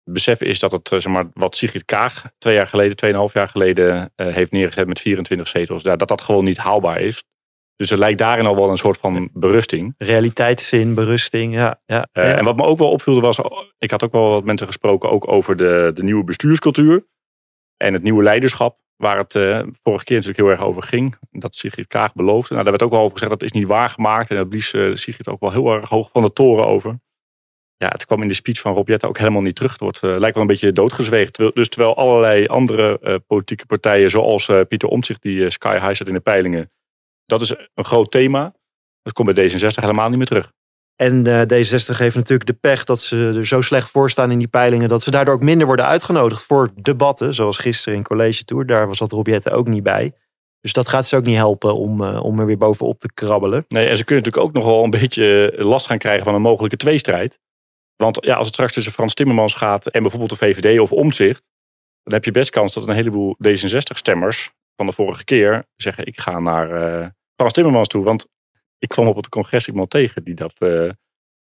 besef 0.05 0.41
is 0.41 0.59
dat 0.59 0.73
het, 0.73 0.89
zeg 0.89 1.07
maar, 1.07 1.31
wat 1.35 1.57
Sigrid 1.57 1.85
Kaag 1.85 2.25
twee 2.39 2.55
jaar 2.55 2.67
geleden, 2.67 2.97
tweeënhalf 2.97 3.33
jaar 3.33 3.49
geleden 3.49 4.13
uh, 4.17 4.35
heeft 4.35 4.51
neergezet 4.51 4.87
met 4.87 5.01
24 5.01 5.49
zetels, 5.49 5.83
dat 5.83 6.09
dat 6.09 6.21
gewoon 6.21 6.45
niet 6.45 6.59
haalbaar 6.59 7.01
is. 7.01 7.25
Dus 7.77 7.91
er 7.91 7.99
lijkt 7.99 8.19
daarin 8.19 8.47
al 8.47 8.57
wel 8.57 8.71
een 8.71 8.77
soort 8.77 8.99
van 8.99 9.31
berusting. 9.33 9.95
Realiteitszin, 9.99 10.95
berusting, 10.95 11.55
ja. 11.55 11.81
ja, 11.87 12.09
uh, 12.13 12.25
ja. 12.25 12.37
En 12.37 12.45
wat 12.45 12.57
me 12.57 12.63
ook 12.63 12.79
wel 12.79 12.91
opviel 12.91 13.21
was, 13.21 13.41
ik 13.79 13.91
had 13.91 14.03
ook 14.03 14.13
wel 14.13 14.31
wat 14.31 14.45
mensen 14.45 14.67
gesproken 14.67 15.11
ook 15.11 15.29
over 15.29 15.57
de, 15.57 15.91
de 15.95 16.03
nieuwe 16.03 16.25
bestuurscultuur 16.25 17.07
en 17.77 17.93
het 17.93 18.03
nieuwe 18.03 18.23
leiderschap. 18.23 18.79
Waar 18.97 19.19
het 19.19 19.35
uh, 19.35 19.63
vorige 19.83 20.05
keer 20.05 20.17
natuurlijk 20.17 20.45
heel 20.45 20.51
erg 20.57 20.61
over 20.61 20.83
ging. 20.83 21.17
Dat 21.31 21.55
Sigrid 21.55 21.87
Kaag 21.87 22.15
beloofde. 22.15 22.53
Nou, 22.53 22.63
daar 22.63 22.73
werd 22.79 22.83
ook 22.83 22.93
al 22.93 23.05
over 23.05 23.13
gezegd 23.13 23.33
dat 23.33 23.43
is 23.43 23.53
niet 23.53 23.67
waargemaakt. 23.67 24.31
En 24.31 24.37
daar 24.37 24.47
blies 24.47 24.75
Sigrid 24.95 25.29
ook 25.29 25.41
wel 25.41 25.51
heel 25.51 25.73
erg 25.73 25.89
hoog 25.89 26.11
van 26.11 26.23
de 26.23 26.33
toren 26.33 26.67
over 26.67 26.99
ja, 27.85 27.89
het 27.89 28.07
kwam 28.07 28.23
in 28.23 28.29
de 28.29 28.35
speech 28.35 28.61
van 28.61 28.75
Rob 28.75 28.89
Jette 28.89 29.09
ook 29.09 29.19
helemaal 29.19 29.43
niet 29.43 29.55
terug. 29.57 29.73
Het 29.73 29.81
wordt, 29.81 30.03
uh, 30.03 30.19
lijkt 30.19 30.35
wel 30.35 30.43
een 30.43 30.51
beetje 30.51 30.73
doodgezweegd. 30.73 31.37
Dus 31.37 31.69
terwijl 31.69 31.97
allerlei 31.97 32.47
andere 32.47 32.99
uh, 33.03 33.15
politieke 33.27 33.67
partijen, 33.67 34.11
zoals 34.11 34.49
uh, 34.49 34.61
Pieter 34.69 34.89
Omtzigt, 34.89 35.23
die 35.23 35.51
sky 35.51 35.79
high 35.79 35.93
zet 35.95 36.07
in 36.07 36.15
de 36.15 36.21
peilingen, 36.21 36.71
dat 37.27 37.41
is 37.41 37.51
een 37.75 37.85
groot 37.85 38.11
thema. 38.11 38.55
Dat 39.03 39.13
komt 39.13 39.35
bij 39.35 39.51
D66 39.51 39.75
helemaal 39.75 40.09
niet 40.09 40.19
meer 40.19 40.27
terug. 40.27 40.53
En 40.97 41.27
uh, 41.27 41.41
D66 41.41 41.97
heeft 41.97 42.15
natuurlijk 42.15 42.47
de 42.47 42.59
pech 42.61 42.85
dat 42.85 43.01
ze 43.01 43.33
er 43.37 43.47
zo 43.47 43.61
slecht 43.61 43.91
voor 43.91 44.11
staan 44.11 44.31
in 44.31 44.39
die 44.39 44.49
peilingen. 44.49 44.89
dat 44.89 45.03
ze 45.03 45.11
daardoor 45.11 45.35
ook 45.35 45.43
minder 45.43 45.67
worden 45.67 45.87
uitgenodigd 45.87 46.43
voor 46.43 46.71
debatten. 46.75 47.35
Zoals 47.35 47.59
gisteren 47.59 47.99
in 47.99 48.05
College 48.05 48.45
Tour. 48.45 48.67
Daar 48.67 48.87
was 48.87 48.99
dat 48.99 49.13
Robjette 49.13 49.51
ook 49.51 49.69
niet 49.69 49.83
bij. 49.83 50.13
Dus 50.61 50.73
dat 50.73 50.89
gaat 50.89 51.07
ze 51.07 51.17
ook 51.17 51.25
niet 51.25 51.37
helpen 51.37 51.75
om, 51.75 52.03
uh, 52.03 52.25
om 52.25 52.41
er 52.41 52.47
weer 52.47 52.59
bovenop 52.59 52.99
te 52.99 53.13
krabbelen. 53.15 53.65
Nee, 53.69 53.87
en 53.87 53.97
ze 53.97 54.05
kunnen 54.05 54.25
natuurlijk 54.25 54.49
ook 54.49 54.63
nog 54.63 54.73
wel 54.73 54.85
een 54.85 54.91
beetje 55.01 55.55
last 55.57 55.87
gaan 55.87 55.99
krijgen 55.99 56.25
van 56.25 56.35
een 56.35 56.43
mogelijke 56.43 56.77
tweestrijd. 56.77 57.39
Want 58.03 58.25
ja, 58.25 58.35
als 58.35 58.45
het 58.47 58.55
straks 58.55 58.73
tussen 58.73 58.93
Frans 58.93 59.15
Timmermans 59.15 59.55
gaat 59.55 59.87
en 59.87 60.01
bijvoorbeeld 60.03 60.31
de 60.31 60.37
VVD 60.47 60.81
of 60.81 60.93
Omzicht. 60.93 61.49
dan 62.03 62.15
heb 62.15 62.25
je 62.25 62.31
best 62.31 62.51
kans 62.51 62.75
dat 62.75 62.89
een 62.89 62.95
heleboel 62.95 63.37
D66-stemmers 63.49 64.51
van 64.77 64.87
de 64.87 64.93
vorige 64.93 65.25
keer 65.25 65.65
zeggen: 65.77 66.07
ik 66.07 66.21
ga 66.21 66.39
naar 66.39 67.01
uh, 67.01 67.07
Frans 67.37 67.53
Timmermans 67.53 67.89
toe. 67.89 68.05
Want 68.05 68.27
ik 68.79 68.89
kwam 68.89 69.07
op 69.07 69.17
het 69.17 69.29
congres 69.29 69.69
iemand 69.69 69.91
tegen 69.91 70.25
die 70.25 70.35
dat 70.35 70.53
uh, 70.59 70.91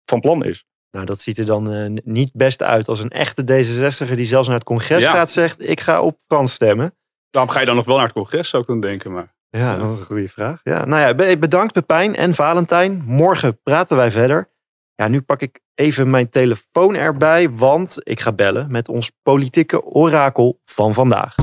van 0.05 0.19
plan 0.19 0.43
is. 0.45 0.63
Nou, 0.91 1.05
dat 1.05 1.21
ziet 1.21 1.37
er 1.37 1.45
dan 1.45 1.73
uh, 1.73 1.97
niet 2.03 2.31
best 2.33 2.63
uit 2.63 2.87
als 2.87 2.99
een 2.99 3.09
echte 3.09 3.41
D66er 3.41 4.15
die 4.15 4.25
zelfs 4.25 4.47
naar 4.47 4.57
het 4.57 4.65
congres 4.65 5.03
Ja. 5.03 5.11
gaat 5.11 5.31
zegt: 5.31 5.69
ik 5.69 5.79
ga 5.79 6.01
op 6.01 6.19
Frans 6.27 6.53
stemmen. 6.53 6.95
Waarom 7.31 7.51
ga 7.51 7.59
je 7.59 7.65
dan 7.65 7.75
nog 7.75 7.85
wel 7.85 7.95
naar 7.95 8.05
het 8.05 8.13
congres, 8.13 8.49
zou 8.49 8.61
ik 8.61 8.67
dan 8.67 8.81
denken. 8.81 9.11
Maar 9.11 9.33
Ja, 9.49 9.75
nog 9.77 9.99
een 9.99 10.05
goede 10.05 10.27
vraag. 10.29 10.59
Ja, 10.63 10.85
nou 10.85 11.01
ja, 11.01 11.13
be- 11.15 11.37
bedankt 11.39 11.73
Pepijn 11.73 12.15
en 12.15 12.33
Valentijn. 12.33 13.03
Morgen 13.05 13.61
praten 13.61 13.97
wij 13.97 14.11
verder. 14.11 14.53
Ja, 14.97 15.07
nu 15.07 15.21
pak 15.21 15.41
ik 15.41 15.59
even 15.73 16.09
mijn 16.09 16.29
telefoon 16.29 16.95
erbij, 16.95 17.49
want 17.49 17.95
ik 17.99 18.19
ga 18.19 18.31
bellen 18.31 18.71
met 18.71 18.89
ons 18.89 19.11
politieke 19.23 19.83
orakel 19.83 20.59
van 20.65 20.93
vandaag. 20.93 21.35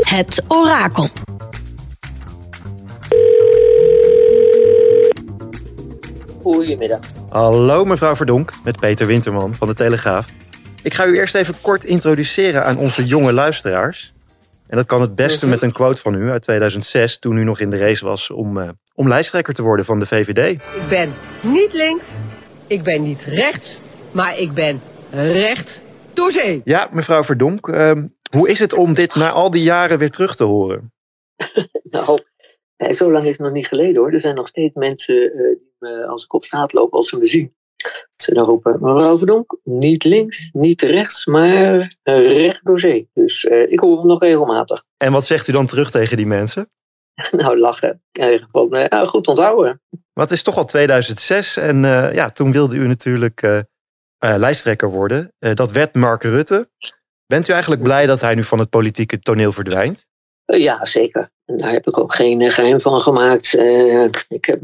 Het 0.00 0.44
orakel. 0.48 1.08
Goedemiddag. 6.42 7.00
Hallo 7.28 7.84
mevrouw 7.84 8.16
Verdonk, 8.16 8.52
met 8.64 8.80
Peter 8.80 9.06
Winterman 9.06 9.54
van 9.54 9.68
de 9.68 9.74
Telegraaf. 9.74 10.28
Ik 10.82 10.94
ga 10.94 11.06
u 11.06 11.16
eerst 11.16 11.34
even 11.34 11.54
kort 11.60 11.84
introduceren 11.84 12.64
aan 12.64 12.76
onze 12.76 13.04
jonge 13.04 13.32
luisteraars. 13.32 14.13
En 14.74 14.80
dat 14.80 14.88
kan 14.88 15.00
het 15.00 15.14
beste 15.14 15.46
met 15.46 15.62
een 15.62 15.72
quote 15.72 16.00
van 16.00 16.14
u 16.14 16.30
uit 16.30 16.42
2006, 16.42 17.18
toen 17.18 17.36
u 17.36 17.44
nog 17.44 17.60
in 17.60 17.70
de 17.70 17.76
race 17.76 18.04
was 18.04 18.30
om, 18.30 18.58
eh, 18.58 18.68
om 18.94 19.08
lijsttrekker 19.08 19.54
te 19.54 19.62
worden 19.62 19.84
van 19.84 19.98
de 19.98 20.06
VVD. 20.06 20.52
Ik 20.52 20.88
ben 20.88 21.12
niet 21.40 21.72
links, 21.72 22.04
ik 22.66 22.82
ben 22.82 23.02
niet 23.02 23.22
rechts, 23.22 23.80
maar 24.10 24.38
ik 24.38 24.52
ben 24.52 24.80
recht 25.10 25.80
door 26.12 26.32
zee. 26.32 26.60
Ja, 26.64 26.88
mevrouw 26.92 27.24
Verdonk, 27.24 27.68
ehm, 27.68 28.06
hoe 28.30 28.48
is 28.48 28.58
het 28.58 28.72
om 28.72 28.94
dit 28.94 29.14
na 29.14 29.30
al 29.30 29.50
die 29.50 29.62
jaren 29.62 29.98
weer 29.98 30.10
terug 30.10 30.36
te 30.36 30.44
horen? 30.44 30.92
Nou, 31.90 32.20
eh, 32.76 32.92
zo 32.92 33.10
lang 33.10 33.24
is 33.24 33.30
het 33.30 33.40
nog 33.40 33.52
niet 33.52 33.66
geleden 33.66 34.02
hoor. 34.02 34.12
Er 34.12 34.20
zijn 34.20 34.34
nog 34.34 34.48
steeds 34.48 34.74
mensen 34.74 35.32
eh, 35.32 35.38
die 35.38 35.74
me, 35.78 36.06
als 36.06 36.24
ik 36.24 36.32
op 36.32 36.44
straat 36.44 36.72
loop, 36.72 36.92
als 36.92 37.08
ze 37.08 37.18
me 37.18 37.26
zien. 37.26 37.54
Ze 38.16 38.34
dan 38.34 38.44
roepen, 38.44 38.72
mevrouw 38.80 39.18
Verdonk, 39.18 39.58
niet 39.62 40.04
links, 40.04 40.48
niet 40.52 40.82
rechts, 40.82 41.26
maar 41.26 41.90
recht 42.02 42.64
door 42.64 42.80
zee. 42.80 43.08
Dus 43.14 43.44
eh, 43.44 43.72
ik 43.72 43.80
hoor 43.80 43.98
hem 43.98 44.06
nog 44.06 44.20
regelmatig. 44.20 44.84
En 44.96 45.12
wat 45.12 45.26
zegt 45.26 45.48
u 45.48 45.52
dan 45.52 45.66
terug 45.66 45.90
tegen 45.90 46.16
die 46.16 46.26
mensen? 46.26 46.70
nou, 47.30 47.58
lachen. 47.58 48.02
Eh, 48.12 48.42
van, 48.46 48.72
eh, 48.72 48.88
nou, 48.88 49.06
goed 49.06 49.26
onthouden. 49.26 49.80
Want 50.12 50.28
het 50.28 50.38
is 50.38 50.42
toch 50.44 50.56
al 50.56 50.64
2006 50.64 51.56
en 51.56 51.84
eh, 51.84 52.14
ja, 52.14 52.30
toen 52.30 52.52
wilde 52.52 52.76
u 52.76 52.86
natuurlijk 52.86 53.42
eh, 53.42 53.58
eh, 53.58 53.64
lijsttrekker 54.36 54.90
worden. 54.90 55.32
Eh, 55.38 55.54
dat 55.54 55.72
werd 55.72 55.94
Mark 55.94 56.22
Rutte. 56.22 56.68
Bent 57.26 57.48
u 57.48 57.52
eigenlijk 57.52 57.82
blij 57.82 58.06
dat 58.06 58.20
hij 58.20 58.34
nu 58.34 58.44
van 58.44 58.58
het 58.58 58.70
politieke 58.70 59.18
toneel 59.18 59.52
verdwijnt? 59.52 60.06
Eh, 60.44 60.60
Ja, 60.60 60.84
zeker. 60.84 61.30
En 61.44 61.56
daar 61.56 61.70
heb 61.70 61.86
ik 61.86 61.98
ook 61.98 62.14
geen 62.14 62.40
eh, 62.40 62.50
geheim 62.50 62.80
van 62.80 63.00
gemaakt. 63.00 63.54
Eh, 63.54 64.04
ik 64.28 64.44
heb 64.44 64.60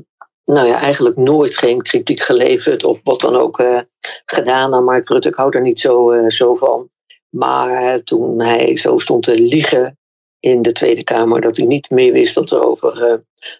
nou 0.55 0.67
ja, 0.67 0.79
eigenlijk 0.79 1.17
nooit 1.17 1.57
geen 1.57 1.83
kritiek 1.83 2.21
geleverd 2.21 2.85
of 2.85 3.01
wat 3.05 3.21
dan 3.21 3.37
ook 3.37 3.59
eh, 3.59 3.81
gedaan 4.25 4.75
aan 4.75 4.85
Mark 4.85 5.09
Rutte. 5.09 5.29
Ik 5.29 5.35
hou 5.35 5.57
er 5.57 5.63
niet 5.63 5.81
zo, 5.81 6.11
eh, 6.11 6.29
zo 6.29 6.55
van. 6.55 6.91
Maar 7.29 8.03
toen 8.03 8.41
hij 8.41 8.77
zo 8.77 8.99
stond 8.99 9.23
te 9.23 9.39
liegen 9.39 9.99
in 10.41 10.63
de 10.63 10.73
Tweede 10.73 11.05
Kamer, 11.05 11.41
dat 11.41 11.57
hij 11.57 11.67
niet 11.67 11.91
meer 11.91 12.13
wist 12.13 12.35
dat 12.35 12.51
er 12.51 12.65
over 12.65 13.03
eh 13.03 13.19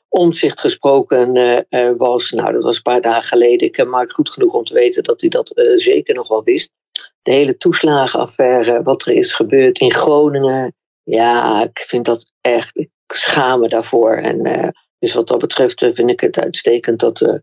omzicht 0.09 0.61
gesproken 0.61 1.37
eh, 1.37 1.63
eh, 1.69 1.97
was. 1.97 2.31
Nou, 2.31 2.53
dat 2.53 2.63
was 2.63 2.77
een 2.77 2.83
paar 2.83 3.01
dagen 3.01 3.29
geleden. 3.29 3.69
Ik 3.69 3.77
heb 3.77 3.89
Mark 3.89 4.13
goed 4.13 4.31
genoeg 4.31 4.55
om 4.55 4.65
te 4.65 4.75
weten 4.75 5.03
dat 5.03 5.21
hij 5.21 5.31
dat 5.31 5.51
eh, 5.51 5.77
zeker 5.77 6.15
nog 6.15 6.29
wel 6.29 6.45
wist. 6.45 6.73
De 7.21 7.33
hele 7.33 7.57
toeslagenaffaire, 7.57 8.83
wat 8.83 9.07
er 9.07 9.13
is 9.13 9.35
gebeurd 9.35 9.79
in 9.79 9.93
Groningen. 9.93 10.75
Ja, 11.03 11.63
ik 11.63 11.79
vind 11.79 12.05
dat 12.05 12.33
echt, 12.41 12.71
ik 12.77 12.91
schaam 13.07 13.61
me 13.61 13.69
daarvoor. 13.69 14.13
En 14.13 14.41
eh, 14.41 14.69
dus 15.01 15.15
wat 15.15 15.29
dat 15.29 15.39
betreft 15.39 15.83
eh, 15.83 15.91
vind 15.93 16.11
ik 16.11 16.21
het 16.21 16.39
uitstekend 16.39 17.01
dat 17.01 17.21
eh 17.21 17.35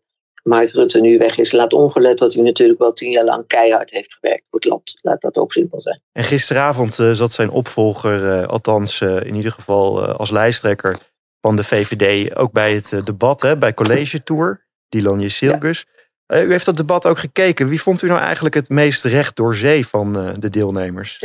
Mark 0.44 0.72
Rutte 0.72 1.00
nu 1.00 1.18
weg 1.18 1.38
is. 1.38 1.52
Laat 1.52 1.74
ongelet 1.74 2.18
dat 2.18 2.34
hij 2.34 2.44
natuurlijk 2.44 2.80
wel 2.80 2.94
tien 2.94 3.12
jaar 3.12 3.24
lang 3.24 3.48
keihard 3.48 3.90
heeft 3.90 4.14
gewerkt 4.14 4.44
voor 4.50 4.60
het 4.60 4.70
land. 4.70 4.94
Laat 5.02 5.22
dat 5.22 5.38
ook 5.38 5.52
simpel 5.52 5.82
zijn. 5.82 6.02
En 6.12 6.24
gisteravond 6.24 7.00
eh, 7.00 7.12
zat 7.12 7.32
zijn 7.32 7.50
opvolger, 7.50 8.46
althans 8.46 9.02
in 9.02 9.36
ieder 9.36 9.52
geval 9.52 10.06
als 10.06 10.32
lijsttrekker 10.32 10.98
van 11.42 11.56
de 11.56 11.64
VVD, 11.64 12.36
ook 12.36 12.52
bij 12.52 12.74
het 12.74 13.06
debat, 13.06 13.42
hè, 13.42 13.58
bij 13.58 13.74
College 13.74 14.24
Tour, 14.24 14.68
Dylan 14.90 15.20
Jesilgus. 15.20 15.86
Eh, 16.26 16.44
u 16.44 16.52
heeft 16.52 16.66
dat 16.66 16.78
debat 16.78 17.06
ook 17.06 17.18
gekeken. 17.18 17.68
Wie 17.68 17.82
vond 17.82 18.02
u 18.02 18.08
nou 18.08 18.20
eigenlijk 18.20 18.56
het 18.56 18.70
meest 18.70 19.04
recht 19.04 19.36
door 19.36 19.56
zee 19.56 19.88
van 19.88 20.34
de 20.40 20.50
deelnemers? 20.50 21.20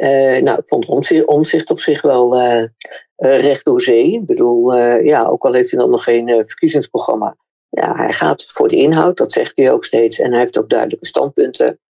Eh, 0.00 0.42
nou, 0.42 0.58
ik 0.58 0.68
vond 0.68 0.88
omzicht, 1.26 1.70
op 1.70 1.78
zich 1.78 2.02
wel 2.02 2.36
eh, 2.36 2.62
eh, 2.62 3.40
recht 3.40 3.64
door 3.64 3.80
zee. 3.80 4.12
Ik 4.12 4.26
bedoel, 4.26 4.76
ja, 5.02 5.26
ook 5.26 5.44
al 5.44 5.52
heeft 5.52 5.70
hij 5.70 5.80
dan 5.80 5.90
nog 5.90 6.04
geen 6.04 6.26
verkiezingsprogramma. 6.28 7.36
Ja, 7.68 7.94
hij 7.94 8.12
gaat 8.12 8.44
voor 8.46 8.68
de 8.68 8.76
inhoud, 8.76 9.16
dat 9.16 9.32
zegt 9.32 9.56
hij 9.56 9.72
ook 9.72 9.84
steeds. 9.84 10.18
En 10.18 10.30
hij 10.30 10.40
heeft 10.40 10.58
ook 10.58 10.68
duidelijke 10.68 11.06
standpunten. 11.06 11.80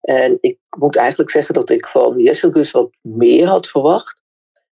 En 0.00 0.38
ik 0.40 0.58
moet 0.78 0.96
eigenlijk 0.96 1.30
zeggen 1.30 1.54
dat 1.54 1.70
ik 1.70 1.86
van 1.86 2.18
Jesselgus 2.18 2.70
wat 2.70 2.90
meer 3.02 3.46
had 3.46 3.68
verwacht. 3.68 4.22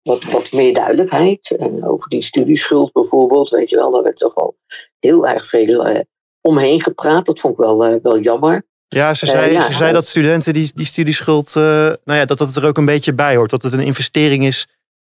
Wat, 0.03 0.25
wat 0.25 0.53
meer 0.53 0.75
duidelijkheid. 0.75 1.57
En 1.59 1.87
over 1.87 2.09
die 2.09 2.23
studieschuld 2.23 2.93
bijvoorbeeld, 2.93 3.49
weet 3.49 3.71
je 3.71 3.77
wel, 3.77 3.91
daar 3.91 4.03
werd 4.03 4.17
toch 4.17 4.35
wel 4.35 4.57
heel 4.99 5.27
erg 5.27 5.47
veel 5.47 6.05
omheen 6.41 6.83
gepraat. 6.83 7.27
Dat 7.27 7.41
vond 7.41 7.59
ik 7.59 7.65
wel, 7.65 8.01
wel 8.01 8.19
jammer. 8.19 8.67
Ja, 8.89 9.15
ze 9.15 9.27
Eh, 9.27 9.33
zei, 9.33 9.61
ze 9.61 9.73
zei 9.73 9.93
dat 9.93 10.07
studenten 10.07 10.55
die, 10.55 10.71
die 10.75 10.87
studieschuld, 10.87 11.57
eh, 11.57 11.63
nou 11.63 12.19
ja, 12.19 12.25
dat 12.25 12.39
dat 12.39 12.57
er 12.57 12.67
ook 12.67 12.79
een 12.79 12.85
beetje 12.85 13.15
bij 13.15 13.37
hoort. 13.37 13.51
Dat 13.51 13.63
het 13.63 13.73
een 13.73 13.81
investering 13.81 14.45
is 14.45 14.69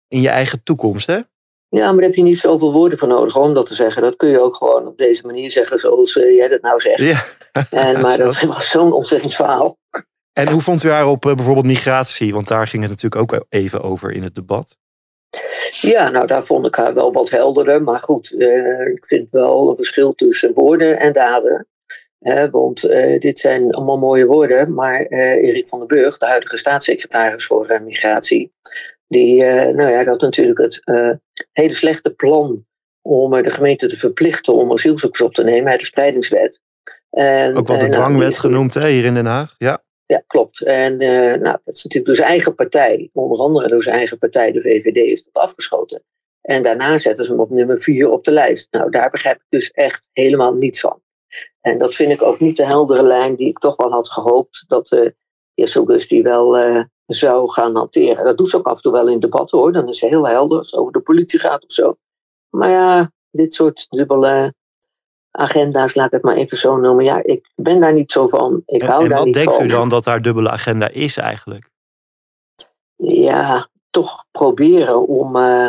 in 0.08 0.20
je 0.20 0.28
eigen 0.28 0.62
toekomst, 0.62 1.06
hè? 1.06 1.20
Ja, 1.68 1.84
maar 1.86 1.94
daar 1.94 2.04
heb 2.04 2.14
je 2.14 2.22
niet 2.22 2.38
zoveel 2.38 2.72
woorden 2.72 2.98
voor 2.98 3.08
nodig 3.08 3.36
om 3.36 3.54
dat 3.54 3.66
te 3.66 3.74
zeggen. 3.74 4.02
Dat 4.02 4.16
kun 4.16 4.28
je 4.28 4.40
ook 4.40 4.56
gewoon 4.56 4.86
op 4.86 4.98
deze 4.98 5.26
manier 5.26 5.50
zeggen 5.50 5.78
zoals 5.78 6.18
eh, 6.18 6.36
jij 6.36 6.48
dat 6.48 6.62
nou 6.62 6.80
zegt. 6.80 7.00
Ja. 7.00 7.24
En, 7.70 8.00
maar 8.00 8.18
dat 8.24 8.40
was 8.40 8.70
zo'n 8.70 8.92
ontzettend 8.92 9.34
verhaal. 9.34 9.76
En 10.32 10.50
hoe 10.50 10.60
vond 10.60 10.82
u 10.82 10.90
haar 10.90 11.06
op 11.06 11.26
eh, 11.26 11.34
bijvoorbeeld 11.34 11.66
migratie? 11.66 12.32
Want 12.32 12.48
daar 12.48 12.66
ging 12.66 12.82
het 12.82 12.90
natuurlijk 12.90 13.32
ook 13.32 13.44
even 13.48 13.82
over 13.82 14.12
in 14.12 14.22
het 14.22 14.34
debat. 14.34 14.76
Ja, 15.80 16.08
nou 16.08 16.26
daar 16.26 16.42
vond 16.42 16.66
ik 16.66 16.74
haar 16.74 16.94
wel 16.94 17.12
wat 17.12 17.30
helderder. 17.30 17.82
Maar 17.82 18.00
goed, 18.00 18.34
eh, 18.38 18.86
ik 18.94 19.06
vind 19.06 19.30
wel 19.30 19.68
een 19.68 19.76
verschil 19.76 20.14
tussen 20.14 20.52
woorden 20.54 20.98
en 20.98 21.12
daden. 21.12 21.66
Eh, 22.24 22.44
want 22.50 22.84
eh, 22.84 23.18
dit 23.18 23.38
zijn 23.38 23.70
allemaal 23.70 23.98
mooie 23.98 24.26
woorden. 24.26 24.74
Maar 24.74 25.00
eh, 25.00 25.48
Erik 25.48 25.68
van 25.68 25.78
den 25.78 25.88
Burg, 25.88 26.18
de 26.18 26.26
huidige 26.26 26.56
staatssecretaris 26.56 27.46
voor 27.46 27.66
eh, 27.66 27.80
migratie. 27.80 28.52
Die 29.06 29.44
eh, 29.44 29.74
nou 29.74 29.90
ja, 29.90 30.04
dat 30.04 30.20
natuurlijk 30.20 30.58
het 30.58 30.82
hele 31.52 31.74
slechte 31.74 32.10
plan 32.10 32.64
om 33.02 33.42
de 33.42 33.50
gemeente 33.50 33.86
te 33.86 33.96
verplichten 33.96 34.54
om 34.54 34.72
asielzoekers 34.72 35.20
op 35.20 35.34
te 35.34 35.44
nemen 35.44 35.70
uit 35.70 35.80
de 35.80 35.86
spreidingswet. 35.86 36.60
En, 37.10 37.56
Ook 37.56 37.66
wel 37.66 37.78
de 37.78 37.86
nou, 37.86 37.92
dwangwet 37.92 38.38
genoemd, 38.38 38.74
hè, 38.74 38.88
hier 38.88 39.04
in 39.04 39.14
Den 39.14 39.26
Haag. 39.26 39.54
Ja. 39.58 39.82
Ja, 40.06 40.22
klopt. 40.26 40.62
En 40.62 40.96
nou, 40.96 41.58
dat 41.64 41.74
is 41.74 41.84
natuurlijk 41.84 42.06
door 42.06 42.14
zijn 42.14 42.28
eigen 42.28 42.54
partij, 42.54 43.10
onder 43.12 43.38
andere 43.38 43.68
door 43.68 43.82
zijn 43.82 43.96
eigen 43.96 44.18
partij, 44.18 44.52
de 44.52 44.60
VVD, 44.60 44.96
is 44.96 45.24
dat 45.24 45.42
afgeschoten. 45.42 46.02
En 46.40 46.62
daarna 46.62 46.98
zetten 46.98 47.24
ze 47.24 47.30
hem 47.30 47.40
op 47.40 47.50
nummer 47.50 47.78
vier 47.78 48.08
op 48.08 48.24
de 48.24 48.32
lijst. 48.32 48.68
Nou, 48.70 48.90
daar 48.90 49.10
begrijp 49.10 49.36
ik 49.36 49.46
dus 49.48 49.70
echt 49.70 50.08
helemaal 50.12 50.54
niets 50.54 50.80
van. 50.80 51.02
En 51.60 51.78
dat 51.78 51.94
vind 51.94 52.10
ik 52.10 52.22
ook 52.22 52.40
niet 52.40 52.56
de 52.56 52.66
heldere 52.66 53.02
lijn 53.02 53.36
die 53.36 53.48
ik 53.48 53.58
toch 53.58 53.76
wel 53.76 53.90
had 53.90 54.10
gehoopt 54.10 54.64
dat 54.66 54.92
uh, 54.92 55.10
Jesselgus 55.54 56.08
die 56.08 56.22
wel 56.22 56.58
uh, 56.58 56.82
zou 57.06 57.50
gaan 57.50 57.76
hanteren. 57.76 58.24
Dat 58.24 58.36
doet 58.36 58.48
ze 58.48 58.56
ook 58.56 58.66
af 58.66 58.76
en 58.76 58.82
toe 58.82 58.92
wel 58.92 59.08
in 59.08 59.18
debatten 59.18 59.58
hoor. 59.58 59.72
Dan 59.72 59.88
is 59.88 59.98
ze 59.98 60.06
heel 60.06 60.28
helder 60.28 60.56
als 60.56 60.70
het 60.70 60.80
over 60.80 60.92
de 60.92 61.00
politie 61.00 61.40
gaat 61.40 61.64
of 61.64 61.72
zo. 61.72 61.96
Maar 62.50 62.70
ja, 62.70 63.12
dit 63.30 63.54
soort 63.54 63.86
dubbele 63.88 64.54
agenda's, 65.30 65.94
laat 65.94 66.06
ik 66.06 66.12
het 66.12 66.22
maar 66.22 66.36
even 66.36 66.56
zo 66.56 66.76
noemen. 66.76 67.04
Ja, 67.04 67.22
ik 67.22 67.52
ben 67.54 67.80
daar 67.80 67.92
niet 67.92 68.12
zo 68.12 68.26
van. 68.26 68.62
Ik 68.66 68.80
en, 68.80 68.88
hou 68.88 69.02
en 69.02 69.08
daar 69.08 69.16
wat 69.18 69.26
niet 69.26 69.34
denkt 69.34 69.54
van. 69.54 69.64
u 69.64 69.68
dan 69.68 69.88
dat 69.88 70.04
haar 70.04 70.22
dubbele 70.22 70.50
agenda 70.50 70.88
is 70.88 71.16
eigenlijk? 71.16 71.70
Ja, 72.96 73.68
toch 73.90 74.24
proberen 74.30 75.06
om 75.06 75.36
uh, 75.36 75.68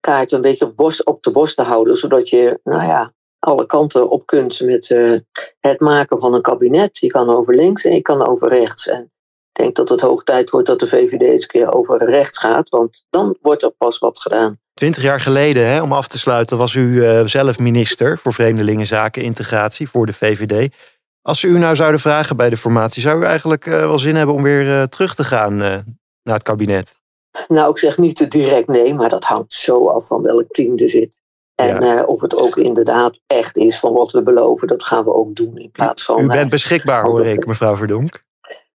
kaart 0.00 0.32
een 0.32 0.40
beetje 0.40 0.66
op, 0.66 0.76
borst, 0.76 1.04
op 1.04 1.22
de 1.22 1.30
borst 1.30 1.56
te 1.56 1.62
houden. 1.62 1.96
Zodat 1.96 2.28
je, 2.28 2.60
nou 2.62 2.82
ja, 2.82 3.12
alle 3.38 3.66
kanten 3.66 4.10
op 4.10 4.26
kunt 4.26 4.60
met 4.60 4.90
uh, 4.90 5.16
het 5.60 5.80
maken 5.80 6.18
van 6.18 6.34
een 6.34 6.42
kabinet. 6.42 6.98
Je 6.98 7.06
kan 7.06 7.30
over 7.30 7.54
links 7.54 7.84
en 7.84 7.94
je 7.94 8.02
kan 8.02 8.28
over 8.28 8.48
rechts. 8.48 8.88
En 8.88 9.02
ik 9.02 9.62
denk 9.62 9.76
dat 9.76 9.88
het 9.88 10.00
hoog 10.00 10.22
tijd 10.22 10.50
wordt 10.50 10.66
dat 10.66 10.78
de 10.78 10.86
VVD 10.86 11.22
eens 11.22 11.42
een 11.42 11.48
keer 11.48 11.72
over 11.72 12.04
rechts 12.04 12.38
gaat. 12.38 12.68
Want 12.68 13.04
dan 13.10 13.36
wordt 13.40 13.62
er 13.62 13.70
pas 13.70 13.98
wat 13.98 14.20
gedaan 14.20 14.60
Twintig 14.74 15.02
jaar 15.02 15.20
geleden, 15.20 15.66
hè, 15.66 15.82
om 15.82 15.92
af 15.92 16.08
te 16.08 16.18
sluiten, 16.18 16.58
was 16.58 16.74
u 16.74 16.80
uh, 16.80 17.26
zelf 17.26 17.58
minister 17.58 18.18
voor 18.18 18.32
Vreemdelingenzaken 18.32 19.22
Integratie 19.22 19.88
voor 19.88 20.06
de 20.06 20.12
VVD. 20.12 20.74
Als 21.22 21.40
ze 21.40 21.46
u 21.46 21.58
nou 21.58 21.76
zouden 21.76 22.00
vragen 22.00 22.36
bij 22.36 22.50
de 22.50 22.56
formatie, 22.56 23.02
zou 23.02 23.20
u 23.20 23.24
eigenlijk 23.24 23.66
uh, 23.66 23.78
wel 23.78 23.98
zin 23.98 24.16
hebben 24.16 24.34
om 24.34 24.42
weer 24.42 24.88
terug 24.88 25.14
te 25.14 25.24
gaan 25.24 25.56
naar 25.56 25.84
het 26.22 26.42
kabinet? 26.42 27.02
Nou, 27.48 27.70
ik 27.70 27.78
zeg 27.78 27.98
niet 27.98 28.30
direct 28.30 28.68
nee, 28.68 28.94
maar 28.94 29.08
dat 29.08 29.24
hangt 29.24 29.52
zo 29.52 29.88
af 29.88 30.06
van 30.06 30.22
welk 30.22 30.46
team 30.48 30.76
er 30.76 30.88
zit. 30.88 31.20
En 31.56 31.80
ja. 31.80 32.04
of 32.04 32.20
het 32.20 32.36
ook 32.36 32.56
inderdaad 32.56 33.20
echt 33.26 33.56
is 33.56 33.78
van 33.78 33.92
wat 33.92 34.12
we 34.12 34.22
beloven, 34.22 34.68
dat 34.68 34.84
gaan 34.84 35.04
we 35.04 35.14
ook 35.14 35.34
doen 35.34 35.56
in 35.58 35.70
plaats 35.70 36.04
van. 36.04 36.20
U 36.20 36.26
bent 36.26 36.50
beschikbaar, 36.50 37.02
hoor 37.02 37.26
ik, 37.26 37.46
mevrouw 37.46 37.76
Verdonk. 37.76 38.24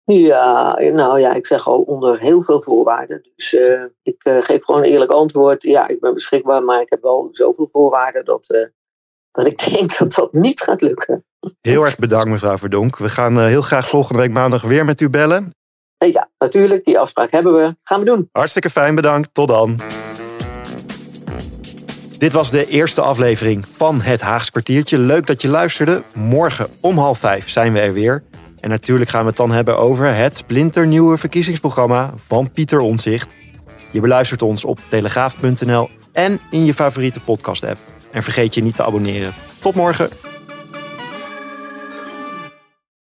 Ja, 0.05 0.79
nou 0.79 1.21
ja, 1.21 1.35
ik 1.35 1.47
zeg 1.47 1.67
al 1.67 1.81
onder 1.81 2.19
heel 2.19 2.43
veel 2.43 2.63
voorwaarden. 2.63 3.29
Dus 3.35 3.53
uh, 3.53 3.83
ik 4.03 4.25
uh, 4.25 4.41
geef 4.41 4.65
gewoon 4.65 4.81
een 4.81 4.91
eerlijk 4.91 5.11
antwoord. 5.11 5.63
Ja, 5.63 5.89
ik 5.89 6.01
ben 6.01 6.15
beschikbaar, 6.15 6.63
maar 6.63 6.81
ik 6.81 6.91
heb 6.91 7.03
wel 7.03 7.29
zoveel 7.33 7.67
voorwaarden 7.67 8.25
dat, 8.25 8.71
dat 9.31 9.47
ik 9.47 9.65
denk 9.71 9.99
dat 9.99 10.13
dat 10.13 10.33
niet 10.33 10.61
gaat 10.61 10.81
lukken. 10.81 11.25
Heel 11.61 11.85
erg 11.85 11.97
bedankt, 11.97 12.29
mevrouw 12.29 12.59
Verdonk. 12.59 12.97
We 12.97 13.09
gaan 13.09 13.41
heel 13.41 13.63
graag 13.63 13.89
volgende 13.89 14.21
week 14.21 14.33
maandag 14.33 14.63
weer 14.63 14.85
met 14.85 15.01
u 15.01 15.11
bellen. 15.11 15.55
Ja, 15.97 16.31
natuurlijk. 16.39 16.85
Die 16.85 16.99
afspraak 16.99 17.31
hebben 17.31 17.55
we. 17.55 17.77
Gaan 17.83 17.99
we 17.99 18.05
doen. 18.05 18.29
Hartstikke 18.33 18.71
fijn, 18.71 18.95
bedankt. 18.95 19.29
Tot 19.33 19.49
dan. 19.49 19.77
Dit 22.19 22.33
was 22.33 22.51
de 22.51 22.67
eerste 22.67 23.01
aflevering 23.01 23.65
van 23.73 24.01
het 24.01 24.21
Haags 24.21 24.51
kwartiertje. 24.51 24.99
Leuk 24.99 25.27
dat 25.27 25.43
je 25.43 25.49
luisterde. 25.49 26.03
Morgen 26.15 26.69
om 26.81 26.99
half 26.99 27.19
vijf 27.19 27.49
zijn 27.49 27.73
we 27.73 27.81
er 27.81 27.93
weer. 27.93 28.23
En 28.61 28.71
natuurlijk 28.71 29.11
gaan 29.11 29.23
we 29.23 29.29
het 29.29 29.37
dan 29.37 29.51
hebben 29.51 29.79
over 29.79 30.15
het 30.15 30.37
splinternieuwe 30.37 31.17
verkiezingsprogramma 31.17 32.13
van 32.27 32.51
Pieter 32.51 32.81
Onzicht. 32.81 33.35
Je 33.91 34.01
beluistert 34.01 34.43
ons 34.43 34.65
op 34.65 34.79
telegraaf.nl 34.89 35.91
en 36.13 36.41
in 36.51 36.65
je 36.65 36.75
favoriete 36.75 37.21
podcast-app. 37.21 37.79
En 38.13 38.23
vergeet 38.23 38.55
je 38.55 38.63
niet 38.63 38.75
te 38.75 38.85
abonneren. 38.85 39.35
Tot 39.59 39.75
morgen. 39.75 40.09